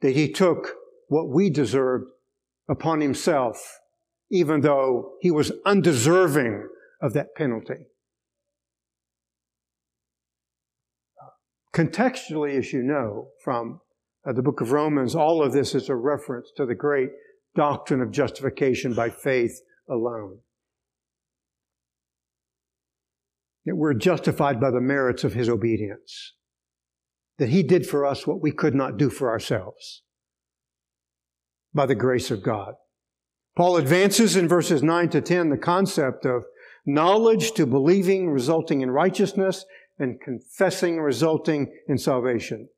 that 0.00 0.14
he 0.14 0.30
took 0.30 0.74
what 1.08 1.28
we 1.28 1.48
deserved 1.48 2.10
upon 2.68 3.00
himself, 3.00 3.80
even 4.30 4.60
though 4.60 5.12
he 5.20 5.30
was 5.30 5.52
undeserving 5.64 6.68
of 7.00 7.14
that 7.14 7.34
penalty. 7.34 7.86
Contextually, 11.74 12.56
as 12.56 12.72
you 12.72 12.82
know 12.82 13.28
from 13.42 13.80
uh, 14.26 14.32
the 14.32 14.42
book 14.42 14.60
of 14.60 14.70
Romans, 14.70 15.14
all 15.14 15.42
of 15.42 15.52
this 15.52 15.74
is 15.74 15.88
a 15.88 15.96
reference 15.96 16.52
to 16.56 16.64
the 16.64 16.74
great 16.74 17.10
doctrine 17.56 18.00
of 18.00 18.12
justification 18.12 18.94
by 18.94 19.10
faith 19.10 19.60
alone. 19.90 20.38
That 23.66 23.76
we're 23.76 23.94
justified 23.94 24.60
by 24.60 24.70
the 24.70 24.80
merits 24.80 25.24
of 25.24 25.34
his 25.34 25.48
obedience. 25.48 26.34
That 27.38 27.48
he 27.48 27.64
did 27.64 27.86
for 27.86 28.06
us 28.06 28.26
what 28.26 28.40
we 28.40 28.52
could 28.52 28.74
not 28.74 28.96
do 28.96 29.10
for 29.10 29.28
ourselves. 29.28 30.02
By 31.72 31.86
the 31.86 31.96
grace 31.96 32.30
of 32.30 32.44
God. 32.44 32.74
Paul 33.56 33.76
advances 33.76 34.36
in 34.36 34.46
verses 34.46 34.82
9 34.82 35.08
to 35.10 35.20
10 35.20 35.48
the 35.48 35.56
concept 35.56 36.24
of 36.24 36.44
knowledge 36.86 37.52
to 37.52 37.66
believing 37.66 38.30
resulting 38.30 38.80
in 38.80 38.90
righteousness 38.90 39.64
and 39.98 40.20
confessing 40.20 41.00
resulting 41.00 41.72
in 41.88 41.98
salvation. 41.98 42.68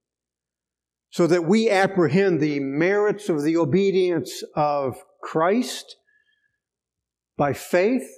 So 1.10 1.26
that 1.28 1.44
we 1.44 1.70
apprehend 1.70 2.40
the 2.40 2.60
merits 2.60 3.28
of 3.28 3.42
the 3.42 3.56
obedience 3.56 4.42
of 4.54 4.96
Christ 5.22 5.96
by 7.36 7.52
faith, 7.52 8.08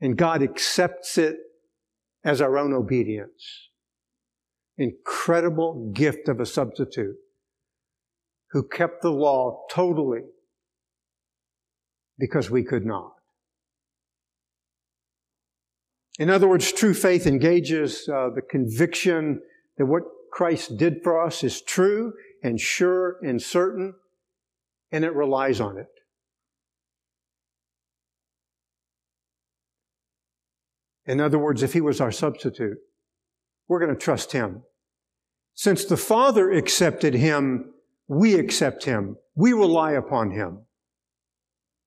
and 0.00 0.16
God 0.16 0.42
accepts 0.42 1.16
it 1.16 1.36
as 2.24 2.40
our 2.40 2.58
own 2.58 2.72
obedience. 2.72 3.68
Incredible 4.76 5.90
gift 5.94 6.28
of 6.28 6.40
a 6.40 6.46
substitute 6.46 7.16
who 8.50 8.66
kept 8.66 9.02
the 9.02 9.10
law 9.10 9.64
totally 9.70 10.22
because 12.18 12.50
we 12.50 12.62
could 12.62 12.84
not. 12.84 13.12
In 16.18 16.30
other 16.30 16.48
words, 16.48 16.72
true 16.72 16.94
faith 16.94 17.26
engages 17.26 18.08
uh, 18.08 18.30
the 18.34 18.42
conviction 18.42 19.40
that 19.76 19.86
what 19.86 20.02
Christ 20.32 20.76
did 20.76 21.02
for 21.04 21.24
us 21.24 21.44
is 21.44 21.62
true 21.62 22.12
and 22.42 22.60
sure 22.60 23.18
and 23.22 23.40
certain, 23.40 23.94
and 24.90 25.04
it 25.04 25.14
relies 25.14 25.60
on 25.60 25.78
it. 25.78 25.86
In 31.06 31.20
other 31.20 31.38
words, 31.38 31.62
if 31.62 31.72
He 31.72 31.80
was 31.80 32.00
our 32.00 32.12
substitute, 32.12 32.78
we're 33.68 33.80
going 33.80 33.94
to 33.94 33.96
trust 33.96 34.32
Him. 34.32 34.64
Since 35.54 35.84
the 35.84 35.96
Father 35.96 36.50
accepted 36.50 37.14
Him, 37.14 37.72
we 38.08 38.34
accept 38.34 38.84
Him. 38.84 39.16
We 39.36 39.52
rely 39.52 39.92
upon 39.92 40.32
Him. 40.32 40.64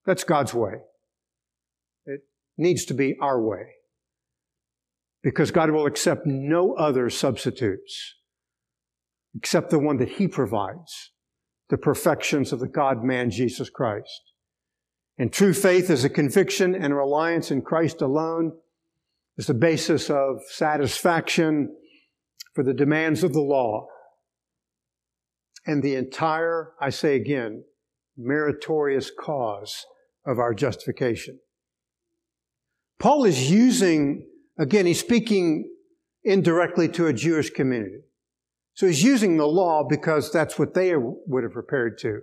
That's 0.05 0.23
God's 0.23 0.53
way. 0.53 0.75
It 2.05 2.21
needs 2.57 2.85
to 2.85 2.93
be 2.93 3.17
our 3.21 3.41
way 3.41 3.73
because 5.23 5.51
God 5.51 5.71
will 5.71 5.85
accept 5.85 6.25
no 6.25 6.73
other 6.73 7.09
substitutes 7.09 8.15
except 9.35 9.69
the 9.69 9.79
one 9.79 9.97
that 9.97 10.09
He 10.09 10.27
provides, 10.27 11.11
the 11.69 11.77
perfections 11.77 12.51
of 12.51 12.59
the 12.59 12.67
God 12.67 13.03
man 13.03 13.29
Jesus 13.29 13.69
Christ. 13.69 14.33
And 15.17 15.31
true 15.31 15.53
faith 15.53 15.89
is 15.89 16.03
a 16.03 16.09
conviction 16.09 16.73
and 16.75 16.95
reliance 16.95 17.51
in 17.51 17.61
Christ 17.61 18.01
alone 18.01 18.53
is 19.37 19.47
the 19.47 19.53
basis 19.53 20.09
of 20.09 20.41
satisfaction 20.49 21.75
for 22.53 22.63
the 22.63 22.73
demands 22.73 23.23
of 23.23 23.33
the 23.33 23.41
law. 23.41 23.87
And 25.65 25.81
the 25.81 25.95
entire, 25.95 26.73
I 26.81 26.89
say 26.89 27.15
again, 27.15 27.63
meritorious 28.17 29.11
cause 29.17 29.85
of 30.25 30.39
our 30.39 30.53
justification. 30.53 31.39
Paul 32.99 33.25
is 33.25 33.49
using 33.49 34.27
Again, 34.61 34.85
he's 34.85 34.99
speaking 34.99 35.73
indirectly 36.23 36.87
to 36.89 37.07
a 37.07 37.13
Jewish 37.13 37.49
community. 37.49 38.01
So 38.75 38.85
he's 38.85 39.03
using 39.03 39.37
the 39.37 39.47
law 39.47 39.83
because 39.89 40.31
that's 40.31 40.59
what 40.59 40.75
they 40.75 40.93
would 40.95 41.43
have 41.43 41.53
prepared 41.53 41.97
to. 42.01 42.19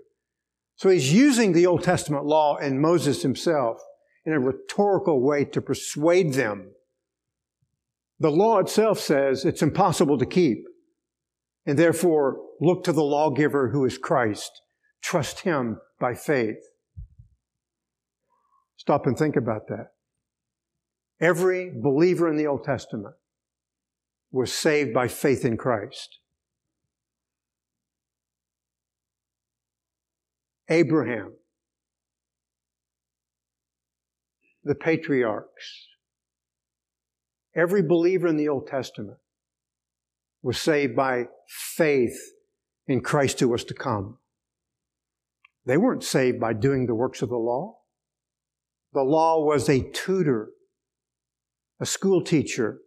So 0.76 0.88
he's 0.88 1.12
using 1.12 1.52
the 1.52 1.66
Old 1.66 1.82
Testament 1.82 2.26
law 2.26 2.56
and 2.56 2.80
Moses 2.80 3.22
himself 3.22 3.80
in 4.24 4.32
a 4.32 4.38
rhetorical 4.38 5.20
way 5.20 5.46
to 5.46 5.60
persuade 5.60 6.34
them. 6.34 6.70
The 8.20 8.30
law 8.30 8.60
itself 8.60 9.00
says 9.00 9.44
it's 9.44 9.60
impossible 9.60 10.16
to 10.18 10.26
keep. 10.26 10.58
And 11.66 11.76
therefore, 11.76 12.36
look 12.60 12.84
to 12.84 12.92
the 12.92 13.02
lawgiver 13.02 13.70
who 13.70 13.84
is 13.84 13.98
Christ. 13.98 14.62
Trust 15.02 15.40
him 15.40 15.80
by 15.98 16.14
faith. 16.14 16.62
Stop 18.76 19.06
and 19.06 19.18
think 19.18 19.34
about 19.34 19.66
that. 19.66 19.88
Every 21.20 21.70
believer 21.74 22.28
in 22.28 22.36
the 22.36 22.46
Old 22.46 22.64
Testament 22.64 23.16
was 24.30 24.52
saved 24.52 24.94
by 24.94 25.08
faith 25.08 25.44
in 25.44 25.56
Christ. 25.56 26.18
Abraham, 30.68 31.32
the 34.62 34.74
patriarchs, 34.74 35.88
every 37.56 37.82
believer 37.82 38.28
in 38.28 38.36
the 38.36 38.48
Old 38.48 38.66
Testament 38.66 39.18
was 40.42 40.60
saved 40.60 40.94
by 40.94 41.24
faith 41.48 42.18
in 42.86 43.00
Christ 43.00 43.40
who 43.40 43.48
was 43.48 43.64
to 43.64 43.74
come. 43.74 44.18
They 45.64 45.78
weren't 45.78 46.04
saved 46.04 46.38
by 46.38 46.52
doing 46.52 46.86
the 46.86 46.94
works 46.94 47.22
of 47.22 47.28
the 47.28 47.36
law. 47.36 47.78
The 48.92 49.02
law 49.02 49.42
was 49.44 49.68
a 49.68 49.90
tutor 49.90 50.50
a 51.80 51.86
school 51.86 52.22
teacher 52.22 52.78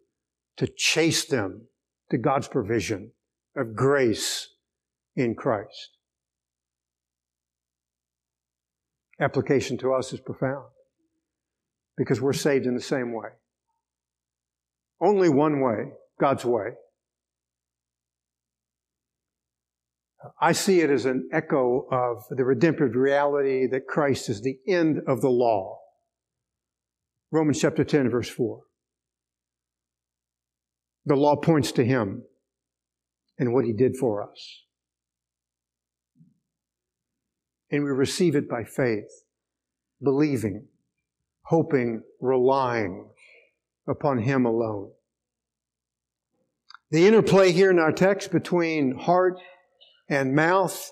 to 0.58 0.68
chase 0.76 1.26
them 1.26 1.68
to 2.10 2.18
God's 2.18 2.48
provision 2.48 3.12
of 3.56 3.76
grace 3.76 4.50
in 5.16 5.36
Christ. 5.36 5.98
Application 9.20 9.78
to 9.80 9.94
us 9.94 10.14
is 10.14 10.20
profound 10.20 10.66
because 11.98 12.20
we're 12.20 12.34
saved 12.34 12.66
in 12.66 12.76
the 12.76 12.82
same 12.82 13.14
way. 13.14 13.30
Only 15.00 15.30
one 15.30 15.62
way, 15.62 15.92
God's 16.20 16.46
way. 16.46 16.72
I 20.40 20.52
see 20.52 20.82
it 20.82 20.90
as 20.90 21.06
an 21.06 21.30
echo 21.32 21.88
of 21.92 22.24
the 22.30 22.46
redemptive 22.46 22.96
reality 22.96 23.68
that 23.68 23.88
Christ 23.88 24.30
is 24.30 24.42
the 24.42 24.58
end 24.68 25.02
of 25.08 25.22
the 25.22 25.30
law. 25.30 25.80
Romans 27.32 27.60
chapter 27.60 27.84
10, 27.84 28.10
verse 28.10 28.30
4. 28.30 28.62
The 31.06 31.16
law 31.16 31.36
points 31.36 31.72
to 31.74 31.84
Him 31.84 32.24
and 33.40 33.54
what 33.54 33.66
He 33.66 33.74
did 33.74 33.98
for 33.98 34.30
us. 34.30 34.64
And 37.72 37.84
we 37.84 37.90
receive 37.90 38.36
it 38.36 38.50
by 38.50 38.64
faith, 38.64 39.24
believing, 40.04 40.68
hoping, 41.44 42.04
relying 42.20 43.10
upon 43.88 44.20
Him 44.20 44.46
alone. 44.46 44.92
The 46.92 47.08
interplay 47.08 47.54
here 47.54 47.72
in 47.72 47.80
our 47.80 47.94
text 47.94 48.32
between 48.32 48.98
heart 48.98 49.40
and 50.10 50.36
mouth 50.36 50.92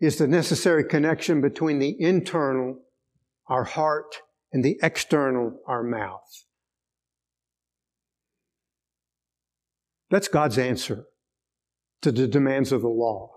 is 0.00 0.18
the 0.18 0.28
necessary 0.28 0.84
connection 0.84 1.40
between 1.40 1.78
the 1.78 1.96
internal, 1.98 2.78
our 3.48 3.64
heart, 3.64 4.16
and 4.52 4.62
the 4.62 4.78
external, 4.82 5.58
our 5.66 5.82
mouth. 5.82 6.44
That's 10.12 10.28
God's 10.28 10.58
answer 10.58 11.06
to 12.02 12.12
the 12.12 12.28
demands 12.28 12.70
of 12.70 12.82
the 12.82 12.88
law 12.88 13.30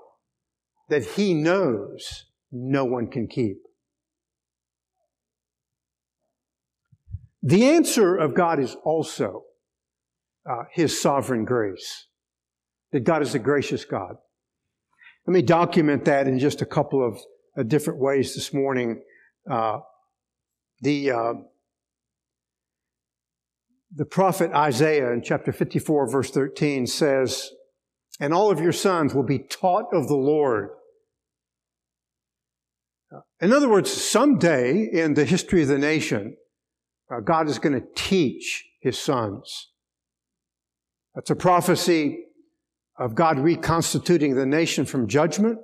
that 0.90 1.06
He 1.06 1.34
knows 1.34 2.26
no 2.52 2.84
one 2.84 3.08
can 3.08 3.28
keep. 3.28 3.60
The 7.42 7.64
answer 7.64 8.18
of 8.18 8.36
God 8.36 8.60
is 8.60 8.76
also 8.84 9.44
uh, 10.46 10.64
His 10.74 11.02
sovereign 11.02 11.46
grace, 11.46 12.08
that 12.92 13.06
God 13.06 13.22
is 13.22 13.34
a 13.34 13.40
gracious 13.40 13.86
God. 13.86 14.18
Let 15.26 15.34
me 15.34 15.44
document 15.44 16.04
that 16.06 16.28
in 16.28 16.40
just 16.40 16.62
a 16.62 16.66
couple 16.66 17.08
of 17.08 17.18
uh, 17.58 17.64
different 17.64 18.02
ways 18.02 18.36
this 18.36 18.54
morning. 18.54 19.02
Uh, 19.50 19.80
the 20.82 21.12
uh, 21.12 21.34
the 23.94 24.06
prophet 24.06 24.52
Isaiah 24.52 25.12
in 25.12 25.22
chapter 25.22 25.52
54, 25.52 26.12
verse 26.12 26.32
13 26.32 26.88
says, 26.88 27.52
And 28.20 28.34
all 28.34 28.52
of 28.52 28.60
your 28.60 28.72
sons 28.72 29.14
will 29.14 29.24
be 29.24 29.40
taught 29.40 29.86
of 29.94 30.08
the 30.08 30.16
Lord. 30.16 30.70
In 33.40 33.54
other 33.54 33.70
words, 33.70 33.92
someday 33.92 34.90
in 34.92 35.14
the 35.14 35.26
history 35.26 35.62
of 35.62 35.68
the 35.68 35.78
nation, 35.78 36.38
uh, 37.12 37.20
God 37.20 37.48
is 37.48 37.60
going 37.60 37.80
to 37.80 37.88
teach 37.96 38.66
his 38.82 38.98
sons. 38.98 39.72
That's 41.14 41.30
a 41.30 41.36
prophecy 41.36 42.26
of 42.98 43.16
God 43.16 43.40
reconstituting 43.40 44.36
the 44.36 44.46
nation 44.46 44.86
from 44.86 45.08
judgment 45.08 45.60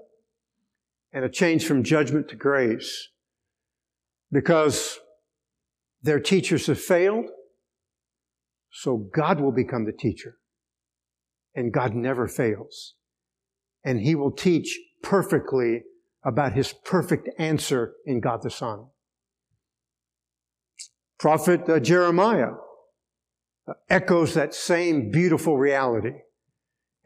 and 1.14 1.26
a 1.26 1.30
change 1.30 1.66
from 1.66 1.84
judgment 1.84 2.30
to 2.30 2.36
grace. 2.36 3.10
Because 4.32 5.00
their 6.02 6.20
teachers 6.20 6.68
have 6.68 6.80
failed, 6.80 7.26
so 8.72 9.10
God 9.14 9.40
will 9.40 9.52
become 9.52 9.86
the 9.86 9.92
teacher. 9.92 10.38
And 11.54 11.74
God 11.74 11.94
never 11.94 12.28
fails. 12.28 12.96
And 13.84 14.00
He 14.00 14.16
will 14.16 14.32
teach 14.32 14.80
perfectly 15.04 15.84
about 16.24 16.54
His 16.54 16.74
perfect 16.86 17.30
answer 17.38 17.94
in 18.06 18.22
God 18.22 18.42
the 18.42 18.50
Son. 18.50 18.88
Prophet 21.20 21.70
uh, 21.70 21.80
Jeremiah 21.80 22.54
uh, 23.68 23.74
echoes 23.90 24.34
that 24.34 24.56
same 24.56 25.12
beautiful 25.12 25.58
reality. 25.58 26.14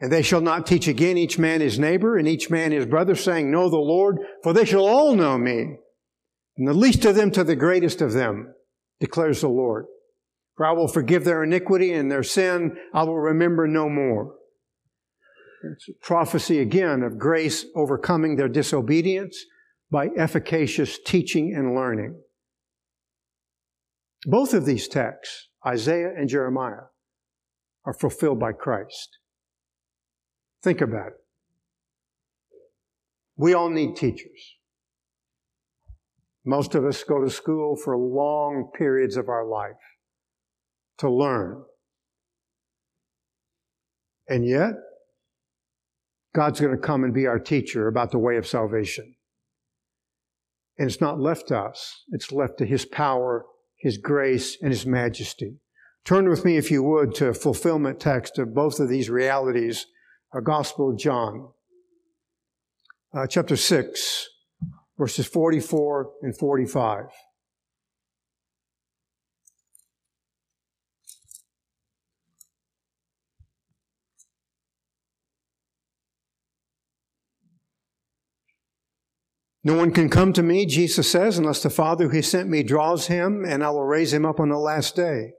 And 0.00 0.12
they 0.12 0.22
shall 0.22 0.40
not 0.40 0.66
teach 0.66 0.88
again 0.88 1.18
each 1.18 1.38
man 1.38 1.60
his 1.60 1.78
neighbor 1.78 2.16
and 2.16 2.28
each 2.28 2.50
man 2.50 2.70
his 2.70 2.86
brother, 2.86 3.14
saying, 3.14 3.50
Know 3.50 3.70
the 3.70 3.76
Lord, 3.76 4.18
for 4.42 4.52
they 4.52 4.64
shall 4.64 4.86
all 4.86 5.14
know 5.14 5.38
me. 5.38 5.76
And 6.56 6.68
the 6.68 6.74
least 6.74 7.04
of 7.04 7.14
them 7.14 7.30
to 7.32 7.44
the 7.44 7.56
greatest 7.56 8.00
of 8.00 8.12
them, 8.12 8.54
declares 9.00 9.40
the 9.40 9.48
Lord. 9.48 9.86
For 10.56 10.64
I 10.64 10.72
will 10.72 10.88
forgive 10.88 11.24
their 11.24 11.44
iniquity 11.44 11.92
and 11.92 12.10
their 12.10 12.22
sin 12.22 12.76
I 12.94 13.04
will 13.04 13.18
remember 13.18 13.66
no 13.66 13.88
more. 13.88 14.34
It's 15.72 15.88
a 15.88 15.92
prophecy 16.06 16.60
again 16.60 17.02
of 17.02 17.18
grace 17.18 17.66
overcoming 17.74 18.36
their 18.36 18.48
disobedience 18.48 19.44
by 19.90 20.08
efficacious 20.16 20.98
teaching 21.04 21.54
and 21.54 21.74
learning. 21.74 22.20
Both 24.24 24.54
of 24.54 24.64
these 24.64 24.88
texts, 24.88 25.48
Isaiah 25.64 26.12
and 26.16 26.28
Jeremiah, 26.28 26.88
are 27.84 27.92
fulfilled 27.92 28.40
by 28.40 28.52
Christ. 28.52 29.18
Think 30.62 30.80
about 30.80 31.08
it. 31.08 31.12
We 33.36 33.54
all 33.54 33.70
need 33.70 33.96
teachers. 33.96 34.56
Most 36.44 36.74
of 36.74 36.84
us 36.84 37.04
go 37.04 37.22
to 37.22 37.30
school 37.30 37.76
for 37.76 37.96
long 37.96 38.70
periods 38.76 39.16
of 39.16 39.28
our 39.28 39.44
life 39.44 39.76
to 40.98 41.10
learn. 41.10 41.62
And 44.28 44.46
yet, 44.46 44.72
God's 46.34 46.60
going 46.60 46.74
to 46.74 46.82
come 46.82 47.04
and 47.04 47.14
be 47.14 47.26
our 47.26 47.38
teacher 47.38 47.88
about 47.88 48.10
the 48.10 48.18
way 48.18 48.36
of 48.36 48.46
salvation. 48.46 49.14
And 50.78 50.90
it's 50.90 51.00
not 51.00 51.20
left 51.20 51.48
to 51.48 51.58
us, 51.58 52.02
it's 52.10 52.32
left 52.32 52.58
to 52.58 52.66
His 52.66 52.84
power, 52.84 53.46
His 53.78 53.96
grace, 53.96 54.58
and 54.60 54.70
His 54.70 54.84
majesty. 54.84 55.60
Turn 56.04 56.28
with 56.28 56.44
me, 56.44 56.56
if 56.56 56.70
you 56.70 56.82
would, 56.82 57.14
to 57.16 57.34
fulfillment 57.34 57.98
text 57.98 58.38
of 58.38 58.54
both 58.54 58.78
of 58.78 58.88
these 58.88 59.10
realities 59.10 59.86
a 60.34 60.42
Gospel 60.42 60.90
of 60.90 60.98
John, 60.98 61.48
uh, 63.14 63.26
chapter 63.26 63.56
6, 63.56 64.28
verses 64.98 65.26
44 65.26 66.10
and 66.22 66.36
45. 66.36 67.06
No 79.66 79.74
one 79.74 79.90
can 79.90 80.08
come 80.08 80.32
to 80.34 80.44
me, 80.44 80.64
Jesus 80.64 81.10
says, 81.10 81.38
unless 81.38 81.60
the 81.60 81.70
Father 81.70 82.10
who 82.10 82.22
sent 82.22 82.48
me 82.48 82.62
draws 82.62 83.08
him, 83.08 83.44
and 83.44 83.64
I 83.64 83.70
will 83.70 83.82
raise 83.84 84.12
him 84.12 84.24
up 84.24 84.38
on 84.38 84.48
the 84.48 84.58
last 84.58 84.94
day. 84.94 85.32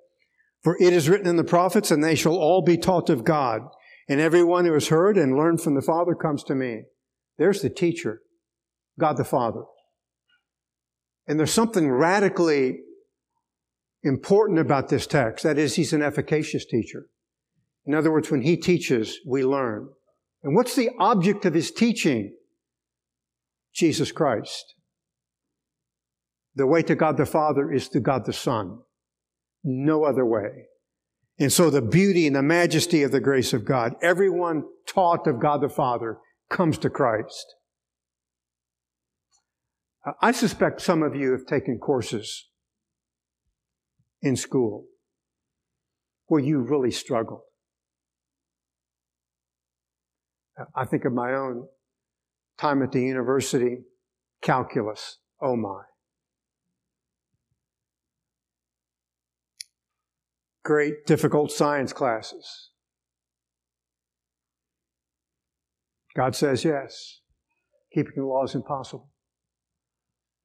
For 0.61 0.75
it 0.81 0.91
is 0.91 1.07
written 1.07 1.27
in 1.27 1.37
the 1.37 1.45
prophets, 1.45 1.91
and 1.91 2.03
they 2.03 2.13
shall 2.13 2.35
all 2.35 2.61
be 2.61 2.75
taught 2.75 3.09
of 3.09 3.23
God. 3.23 3.61
And 4.09 4.19
everyone 4.19 4.65
who 4.65 4.73
has 4.73 4.89
heard 4.89 5.17
and 5.17 5.37
learned 5.37 5.61
from 5.61 5.75
the 5.75 5.81
Father 5.81 6.13
comes 6.13 6.43
to 6.43 6.55
me. 6.55 6.81
There's 7.37 7.61
the 7.61 7.69
teacher, 7.69 8.19
God 8.99 9.15
the 9.15 9.23
Father. 9.23 9.61
And 11.25 11.39
there's 11.39 11.53
something 11.53 11.89
radically 11.89 12.81
important 14.03 14.59
about 14.59 14.89
this 14.89 15.07
text. 15.07 15.45
That 15.45 15.57
is, 15.57 15.75
he's 15.75 15.93
an 15.93 16.03
efficacious 16.03 16.65
teacher. 16.65 17.05
In 17.85 17.95
other 17.95 18.11
words, 18.11 18.29
when 18.29 18.41
he 18.41 18.57
teaches, 18.57 19.19
we 19.25 19.45
learn. 19.45 19.87
And 20.43 20.53
what's 20.53 20.75
the 20.75 20.89
object 20.99 21.45
of 21.45 21.53
his 21.53 21.71
teaching? 21.71 22.33
Jesus 23.77 24.11
Christ. 24.11 24.73
The 26.55 26.65
way 26.65 26.81
to 26.81 26.95
God 26.95 27.17
the 27.17 27.27
Father 27.27 27.71
is 27.71 27.87
to 27.89 27.99
God 27.99 28.25
the 28.25 28.33
Son. 28.33 28.79
No 29.63 30.03
other 30.03 30.25
way. 30.25 30.65
And 31.39 31.53
so 31.53 31.69
the 31.69 31.83
beauty 31.83 32.25
and 32.25 32.35
the 32.35 32.41
majesty 32.41 33.03
of 33.03 33.11
the 33.11 33.19
grace 33.19 33.53
of 33.53 33.63
God, 33.63 33.93
everyone 34.01 34.63
taught 34.87 35.27
of 35.27 35.39
God 35.39 35.61
the 35.61 35.69
Father 35.69 36.17
comes 36.49 36.79
to 36.79 36.89
Christ. 36.89 37.53
I 40.21 40.31
suspect 40.31 40.81
some 40.81 41.03
of 41.03 41.15
you 41.15 41.31
have 41.33 41.45
taken 41.45 41.77
courses 41.77 42.47
in 44.21 44.35
school 44.35 44.85
where 46.25 46.41
you 46.41 46.59
really 46.59 46.91
struggled. 46.91 47.41
I 50.75 50.85
think 50.85 51.05
of 51.05 51.13
my 51.13 51.33
own 51.33 51.67
time 52.57 52.81
at 52.81 52.91
the 52.91 53.01
university, 53.01 53.79
calculus. 54.41 55.17
Oh 55.41 55.55
my. 55.55 55.83
great, 60.67 61.05
difficult 61.05 61.49
science 61.49 61.93
classes? 61.93 62.71
God 66.13 66.35
says 66.35 66.65
yes. 66.65 67.21
Keeping 67.93 68.15
the 68.17 68.25
law 68.25 68.43
is 68.43 68.53
impossible. 68.53 69.09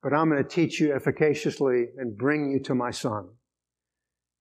But 0.00 0.14
I'm 0.14 0.30
going 0.30 0.40
to 0.40 0.48
teach 0.48 0.80
you 0.80 0.94
efficaciously 0.94 1.86
and 1.98 2.16
bring 2.16 2.52
you 2.52 2.60
to 2.60 2.74
my 2.74 2.92
son. 2.92 3.30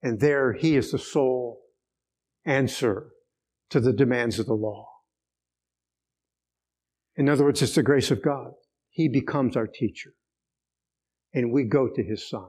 And 0.04 0.20
there 0.20 0.52
he 0.52 0.76
is 0.76 0.92
the 0.92 1.00
sole 1.00 1.58
answer 2.44 3.08
to 3.70 3.80
the 3.80 3.92
demands 3.92 4.38
of 4.38 4.46
the 4.46 4.54
law. 4.54 4.86
In 7.16 7.28
other 7.28 7.44
words, 7.44 7.62
it's 7.62 7.74
the 7.74 7.82
grace 7.82 8.10
of 8.10 8.22
God. 8.22 8.52
He 8.88 9.08
becomes 9.08 9.56
our 9.56 9.66
teacher. 9.66 10.14
And 11.34 11.52
we 11.52 11.64
go 11.64 11.88
to 11.88 12.02
his 12.02 12.28
son. 12.28 12.48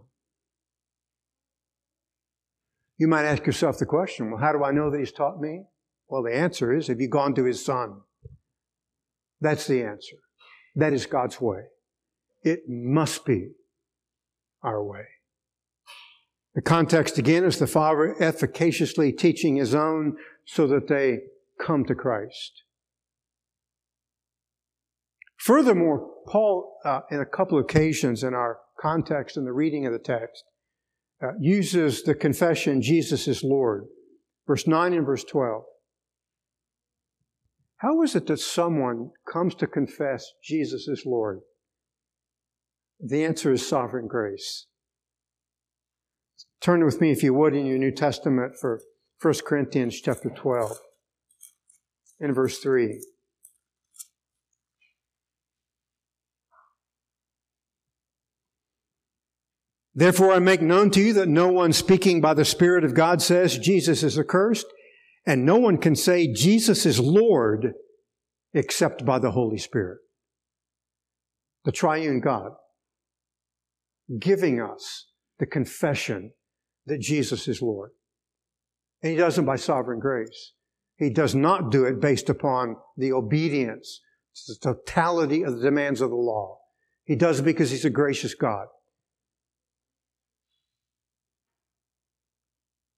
You 2.97 3.08
might 3.08 3.26
ask 3.26 3.45
yourself 3.45 3.80
the 3.80 3.86
question 3.86 4.32
well, 4.32 4.39
how 4.39 4.52
do 4.52 4.63
I 4.63 4.71
know 4.71 4.89
that 4.89 4.99
He's 4.99 5.12
taught 5.12 5.39
me? 5.39 5.63
Well, 6.08 6.23
the 6.23 6.36
answer 6.36 6.71
is 6.73 6.88
have 6.88 7.02
you 7.02 7.10
gone 7.10 7.34
to 7.36 7.45
His 7.45 7.63
Son? 7.63 8.02
That's 9.41 9.67
the 9.67 9.84
answer. 9.84 10.17
That 10.76 10.93
is 10.93 11.06
God's 11.06 11.41
way. 11.41 11.63
It 12.43 12.62
must 12.67 13.26
be 13.26 13.52
our 14.62 14.84
way. 14.84 15.06
The 16.56 16.62
context 16.62 17.17
again 17.17 17.43
is 17.43 17.58
the 17.58 17.67
Father 17.67 18.15
efficaciously 18.19 19.12
teaching 19.12 19.56
His 19.56 19.73
own 19.73 20.17
so 20.45 20.67
that 20.67 20.88
they 20.88 21.23
come 21.60 21.84
to 21.86 21.95
Christ. 21.95 22.62
Furthermore, 25.44 26.10
Paul, 26.26 26.78
uh, 26.86 27.02
in 27.12 27.20
a 27.20 27.26
couple 27.26 27.58
of 27.58 27.66
occasions 27.66 28.24
in 28.24 28.34
our 28.34 28.60
context 28.80 29.36
and 29.36 29.46
the 29.46 29.52
reading 29.52 29.86
of 29.86 29.92
the 29.92 30.00
text, 30.00 30.46
uh, 31.22 31.32
uses 31.38 32.04
the 32.04 32.16
confession, 32.16 32.82
Jesus 32.82 33.28
is 33.28 33.44
Lord. 33.44 33.84
Verse 34.48 34.66
9 34.68 34.94
and 34.94 35.06
verse 35.06 35.26
12. 35.26 35.64
How 37.80 38.02
is 38.04 38.16
it 38.16 38.26
that 38.28 38.40
someone 38.40 39.10
comes 39.30 39.54
to 39.56 39.68
confess 39.68 40.32
Jesus 40.42 40.88
is 40.88 41.04
Lord? 41.06 41.42
The 43.02 43.26
answer 43.26 43.52
is 43.52 43.68
sovereign 43.68 44.08
grace. 44.08 44.68
Turn 46.62 46.86
with 46.86 47.02
me, 47.02 47.12
if 47.12 47.22
you 47.22 47.34
would, 47.34 47.54
in 47.54 47.66
your 47.66 47.80
New 47.80 47.92
Testament 47.92 48.54
for 48.62 48.80
1 49.22 49.34
Corinthians 49.46 50.00
chapter 50.00 50.30
12 50.30 50.78
in 52.22 52.34
verse 52.34 52.60
3. 52.60 53.02
Therefore, 59.96 60.34
I 60.34 60.40
make 60.40 60.62
known 60.62 60.90
to 60.92 61.02
you 61.02 61.14
that 61.14 61.28
no 61.28 61.50
one 61.50 61.72
speaking 61.72 62.20
by 62.20 62.34
the 62.34 62.46
Spirit 62.46 62.84
of 62.84 62.96
God 62.96 63.22
says 63.22 63.58
Jesus 63.58 64.02
is 64.02 64.18
accursed, 64.18 64.66
and 65.26 65.46
no 65.46 65.58
one 65.58 65.78
can 65.78 65.96
say 65.96 66.32
Jesus 66.32 66.86
is 66.86 67.00
Lord 67.00 67.74
except 68.54 69.06
by 69.06 69.20
the 69.20 69.32
Holy 69.32 69.58
Spirit. 69.58 70.00
The 71.66 71.72
triune 71.72 72.20
God 72.20 72.52
giving 74.20 74.62
us 74.62 75.08
the 75.40 75.46
confession 75.46 76.32
that 76.86 77.00
Jesus 77.00 77.48
is 77.48 77.62
Lord. 77.62 77.92
And 79.02 79.12
He 79.12 79.18
does 79.18 79.38
it 79.38 79.46
by 79.46 79.56
sovereign 79.56 80.00
grace. 80.00 80.54
He 80.98 81.10
does 81.10 81.34
not 81.36 81.72
do 81.72 81.86
it 81.86 82.00
based 82.00 82.30
upon 82.30 82.76
the 82.98 83.12
obedience, 83.12 84.02
to 84.36 84.54
the 84.54 84.74
totality 84.76 85.44
of 85.44 85.56
the 85.56 85.62
demands 85.62 86.02
of 86.02 86.10
the 86.10 86.16
law. 86.16 86.58
He 87.04 87.16
does 87.16 87.40
it 87.40 87.44
because 87.44 87.72
He's 87.72 87.86
a 87.86 87.90
gracious 87.90 88.34
God. 88.34 88.68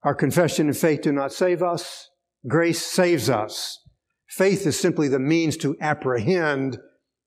Our 0.06 0.14
confession 0.14 0.68
and 0.68 0.78
faith 0.78 1.02
do 1.02 1.12
not 1.12 1.34
save 1.34 1.64
us. 1.64 2.12
Grace 2.48 2.86
saves 2.86 3.28
us. 3.28 3.80
Faith 4.28 4.68
is 4.68 4.80
simply 4.80 5.08
the 5.08 5.20
means 5.20 5.58
to 5.58 5.76
apprehend 5.82 6.78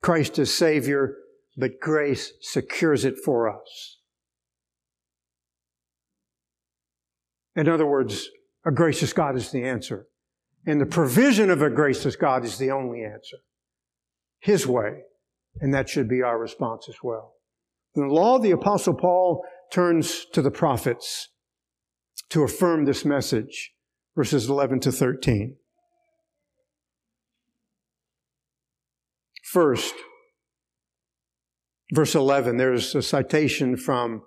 Christ 0.00 0.38
as 0.38 0.54
Savior, 0.54 1.16
but 1.56 1.80
grace 1.80 2.32
secures 2.40 3.04
it 3.04 3.16
for 3.24 3.48
us. 3.48 3.98
In 7.56 7.68
other 7.68 7.86
words, 7.86 8.28
a 8.64 8.70
gracious 8.70 9.12
God 9.12 9.34
is 9.34 9.50
the 9.50 9.64
answer. 9.64 10.06
And 10.64 10.80
the 10.80 10.86
provision 10.86 11.50
of 11.50 11.62
a 11.62 11.70
gracious 11.70 12.14
God 12.14 12.44
is 12.44 12.58
the 12.58 12.70
only 12.70 13.02
answer. 13.02 13.38
His 14.38 14.68
way. 14.68 15.00
And 15.60 15.74
that 15.74 15.88
should 15.88 16.08
be 16.08 16.22
our 16.22 16.38
response 16.38 16.88
as 16.88 17.02
well. 17.02 17.34
In 17.96 18.06
the 18.06 18.14
law, 18.14 18.38
the 18.38 18.52
apostle 18.52 18.94
Paul 18.94 19.42
turns 19.72 20.26
to 20.32 20.42
the 20.42 20.52
prophets 20.52 21.28
to 22.30 22.42
affirm 22.42 22.84
this 22.84 23.04
message, 23.04 23.72
verses 24.16 24.48
11 24.48 24.80
to 24.80 24.92
13. 24.92 25.56
First, 29.44 29.94
verse 31.94 32.14
11, 32.14 32.58
there's 32.58 32.94
a 32.94 33.02
citation 33.02 33.76
from 33.76 34.22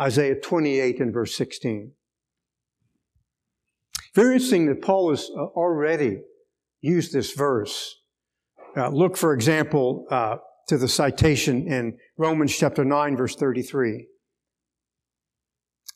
Isaiah 0.00 0.34
28 0.34 1.00
and 1.00 1.12
verse 1.12 1.36
16. 1.36 1.92
Very 4.14 4.34
interesting 4.34 4.66
that 4.66 4.82
Paul 4.82 5.10
has 5.10 5.30
uh, 5.30 5.44
already 5.44 6.22
used 6.80 7.12
this 7.12 7.32
verse. 7.32 8.00
Uh, 8.76 8.88
look, 8.88 9.16
for 9.16 9.32
example, 9.32 10.06
uh, 10.10 10.36
to 10.68 10.76
the 10.76 10.88
citation 10.88 11.66
in 11.68 11.96
Romans 12.18 12.56
chapter 12.56 12.84
9, 12.84 13.16
verse 13.16 13.36
33. 13.36 14.06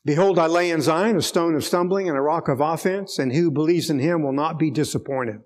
Behold, 0.07 0.39
I 0.39 0.47
lay 0.47 0.71
in 0.71 0.79
Zion 0.79 1.17
a 1.17 1.21
stone 1.21 1.53
of 1.53 1.65
stumbling 1.65 2.07
and 2.07 2.17
a 2.17 2.21
rock 2.21 2.47
of 2.47 2.61
offense, 2.61 3.19
and 3.19 3.33
who 3.33 3.51
believes 3.51 3.89
in 3.89 3.99
him 3.99 4.23
will 4.23 4.31
not 4.31 4.57
be 4.57 4.71
disappointed. 4.71 5.41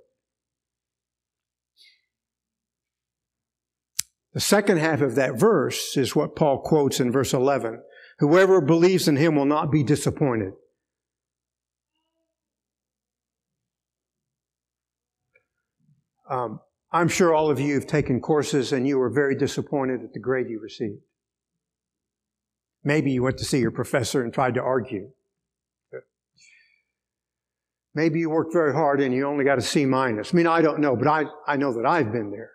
The 4.36 4.40
second 4.40 4.78
half 4.78 5.02
of 5.02 5.16
that 5.16 5.40
verse 5.40 5.98
is 5.98 6.16
what 6.16 6.36
Paul 6.36 6.62
quotes 6.62 7.00
in 7.00 7.12
verse 7.12 7.34
11. 7.34 7.82
Whoever 8.20 8.62
believes 8.62 9.08
in 9.08 9.16
him 9.16 9.36
will 9.36 9.46
not 9.46 9.72
be 9.72 9.82
disappointed. 9.84 10.54
Um, 16.30 16.60
I'm 16.92 17.08
sure 17.08 17.34
all 17.34 17.50
of 17.50 17.60
you 17.60 17.74
have 17.74 17.88
taken 17.88 18.20
courses 18.20 18.72
and 18.72 18.88
you 18.88 19.00
were 19.00 19.10
very 19.10 19.36
disappointed 19.36 20.04
at 20.04 20.14
the 20.14 20.20
grade 20.20 20.50
you 20.50 20.60
received. 20.60 21.02
Maybe 22.84 23.12
you 23.12 23.24
went 23.24 23.38
to 23.38 23.46
see 23.46 23.60
your 23.60 23.72
professor 23.72 24.24
and 24.24 24.34
tried 24.34 24.56
to 24.56 24.62
argue. 24.62 25.12
Maybe 27.94 28.20
you 28.20 28.30
worked 28.30 28.54
very 28.54 28.74
hard 28.74 29.02
and 29.02 29.14
you 29.14 29.28
only 29.28 29.44
got 29.44 29.58
a 29.58 29.62
C 29.62 29.86
minus. 29.86 30.34
I 30.34 30.38
mean, 30.38 30.48
I 30.48 30.62
don't 30.62 30.80
know, 30.80 30.96
but 30.96 31.08
I, 31.08 31.26
I 31.46 31.58
know 31.58 31.74
that 31.74 31.86
I've 31.86 32.12
been 32.12 32.32
there. 32.32 32.52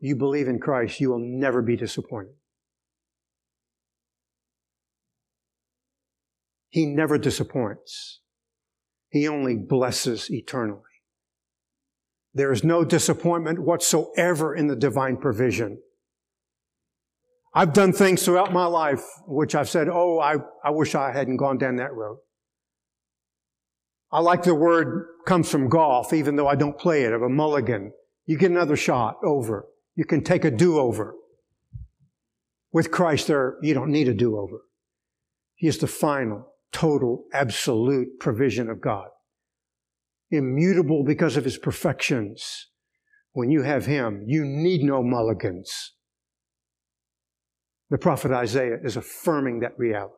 You 0.00 0.16
believe 0.16 0.48
in 0.48 0.58
Christ, 0.58 1.00
you 1.00 1.10
will 1.10 1.20
never 1.20 1.62
be 1.62 1.76
disappointed. 1.76 2.34
He 6.68 6.86
never 6.86 7.18
disappoints. 7.18 8.20
He 9.08 9.28
only 9.28 9.56
blesses 9.56 10.30
eternally. 10.30 10.80
There 12.34 12.50
is 12.50 12.64
no 12.64 12.84
disappointment 12.84 13.58
whatsoever 13.58 14.54
in 14.54 14.66
the 14.66 14.76
divine 14.76 15.18
provision. 15.18 15.78
I've 17.54 17.72
done 17.72 17.92
things 17.92 18.24
throughout 18.24 18.52
my 18.52 18.66
life 18.66 19.04
which 19.26 19.54
I've 19.54 19.68
said, 19.68 19.88
oh, 19.88 20.18
I, 20.18 20.36
I 20.64 20.70
wish 20.70 20.94
I 20.94 21.12
hadn't 21.12 21.36
gone 21.36 21.58
down 21.58 21.76
that 21.76 21.92
road. 21.92 22.18
I 24.10 24.20
like 24.20 24.42
the 24.42 24.54
word 24.54 25.06
comes 25.26 25.50
from 25.50 25.68
golf, 25.68 26.12
even 26.12 26.36
though 26.36 26.48
I 26.48 26.54
don't 26.54 26.78
play 26.78 27.04
it, 27.04 27.12
of 27.12 27.22
a 27.22 27.28
mulligan. 27.28 27.92
You 28.26 28.38
get 28.38 28.50
another 28.50 28.76
shot 28.76 29.16
over. 29.24 29.66
You 29.94 30.04
can 30.04 30.22
take 30.22 30.44
a 30.44 30.50
do-over. 30.50 31.14
With 32.72 32.90
Christ 32.90 33.26
there, 33.26 33.56
you 33.62 33.74
don't 33.74 33.90
need 33.90 34.08
a 34.08 34.14
do-over. 34.14 34.62
He 35.54 35.66
is 35.66 35.78
the 35.78 35.86
final, 35.86 36.54
total, 36.72 37.24
absolute 37.32 38.18
provision 38.18 38.70
of 38.70 38.80
God. 38.80 39.08
Immutable 40.30 41.04
because 41.04 41.36
of 41.36 41.44
His 41.44 41.58
perfections. 41.58 42.68
When 43.32 43.50
you 43.50 43.62
have 43.62 43.86
Him, 43.86 44.24
you 44.26 44.44
need 44.44 44.82
no 44.82 45.02
mulligans. 45.02 45.92
The 47.92 47.98
prophet 47.98 48.32
Isaiah 48.32 48.78
is 48.82 48.96
affirming 48.96 49.60
that 49.60 49.78
reality. 49.78 50.14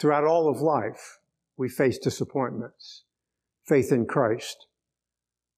Throughout 0.00 0.24
all 0.24 0.48
of 0.48 0.62
life, 0.62 1.18
we 1.58 1.68
face 1.68 1.98
disappointments. 1.98 3.04
Faith 3.66 3.92
in 3.92 4.06
Christ 4.06 4.56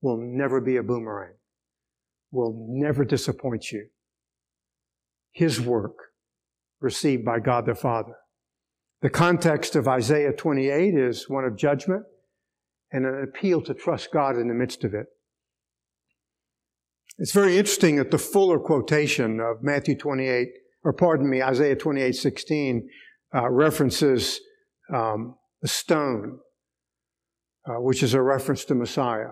will 0.02 0.16
never 0.16 0.60
be 0.60 0.76
a 0.76 0.82
boomerang, 0.82 1.34
will 2.32 2.66
never 2.68 3.04
disappoint 3.04 3.70
you. 3.70 3.86
His 5.30 5.60
work 5.60 5.94
received 6.80 7.24
by 7.24 7.38
God 7.38 7.66
the 7.66 7.76
Father. 7.76 8.16
The 9.02 9.10
context 9.10 9.76
of 9.76 9.86
Isaiah 9.86 10.32
28 10.32 10.94
is 10.94 11.30
one 11.30 11.44
of 11.44 11.56
judgment 11.56 12.06
and 12.90 13.06
an 13.06 13.22
appeal 13.22 13.60
to 13.60 13.72
trust 13.72 14.10
God 14.12 14.34
in 14.34 14.48
the 14.48 14.54
midst 14.54 14.82
of 14.82 14.94
it. 14.94 15.06
It's 17.18 17.32
very 17.32 17.56
interesting 17.56 17.96
that 17.96 18.10
the 18.10 18.18
fuller 18.18 18.58
quotation 18.58 19.40
of 19.40 19.62
Matthew 19.62 19.96
28, 19.96 20.48
or 20.84 20.92
pardon 20.92 21.30
me, 21.30 21.42
Isaiah 21.42 21.74
28, 21.74 22.14
16, 22.14 22.88
uh, 23.34 23.48
references 23.48 24.40
um, 24.92 25.36
a 25.64 25.68
stone, 25.68 26.38
uh, 27.66 27.80
which 27.80 28.02
is 28.02 28.12
a 28.12 28.20
reference 28.20 28.64
to 28.66 28.74
Messiah. 28.74 29.30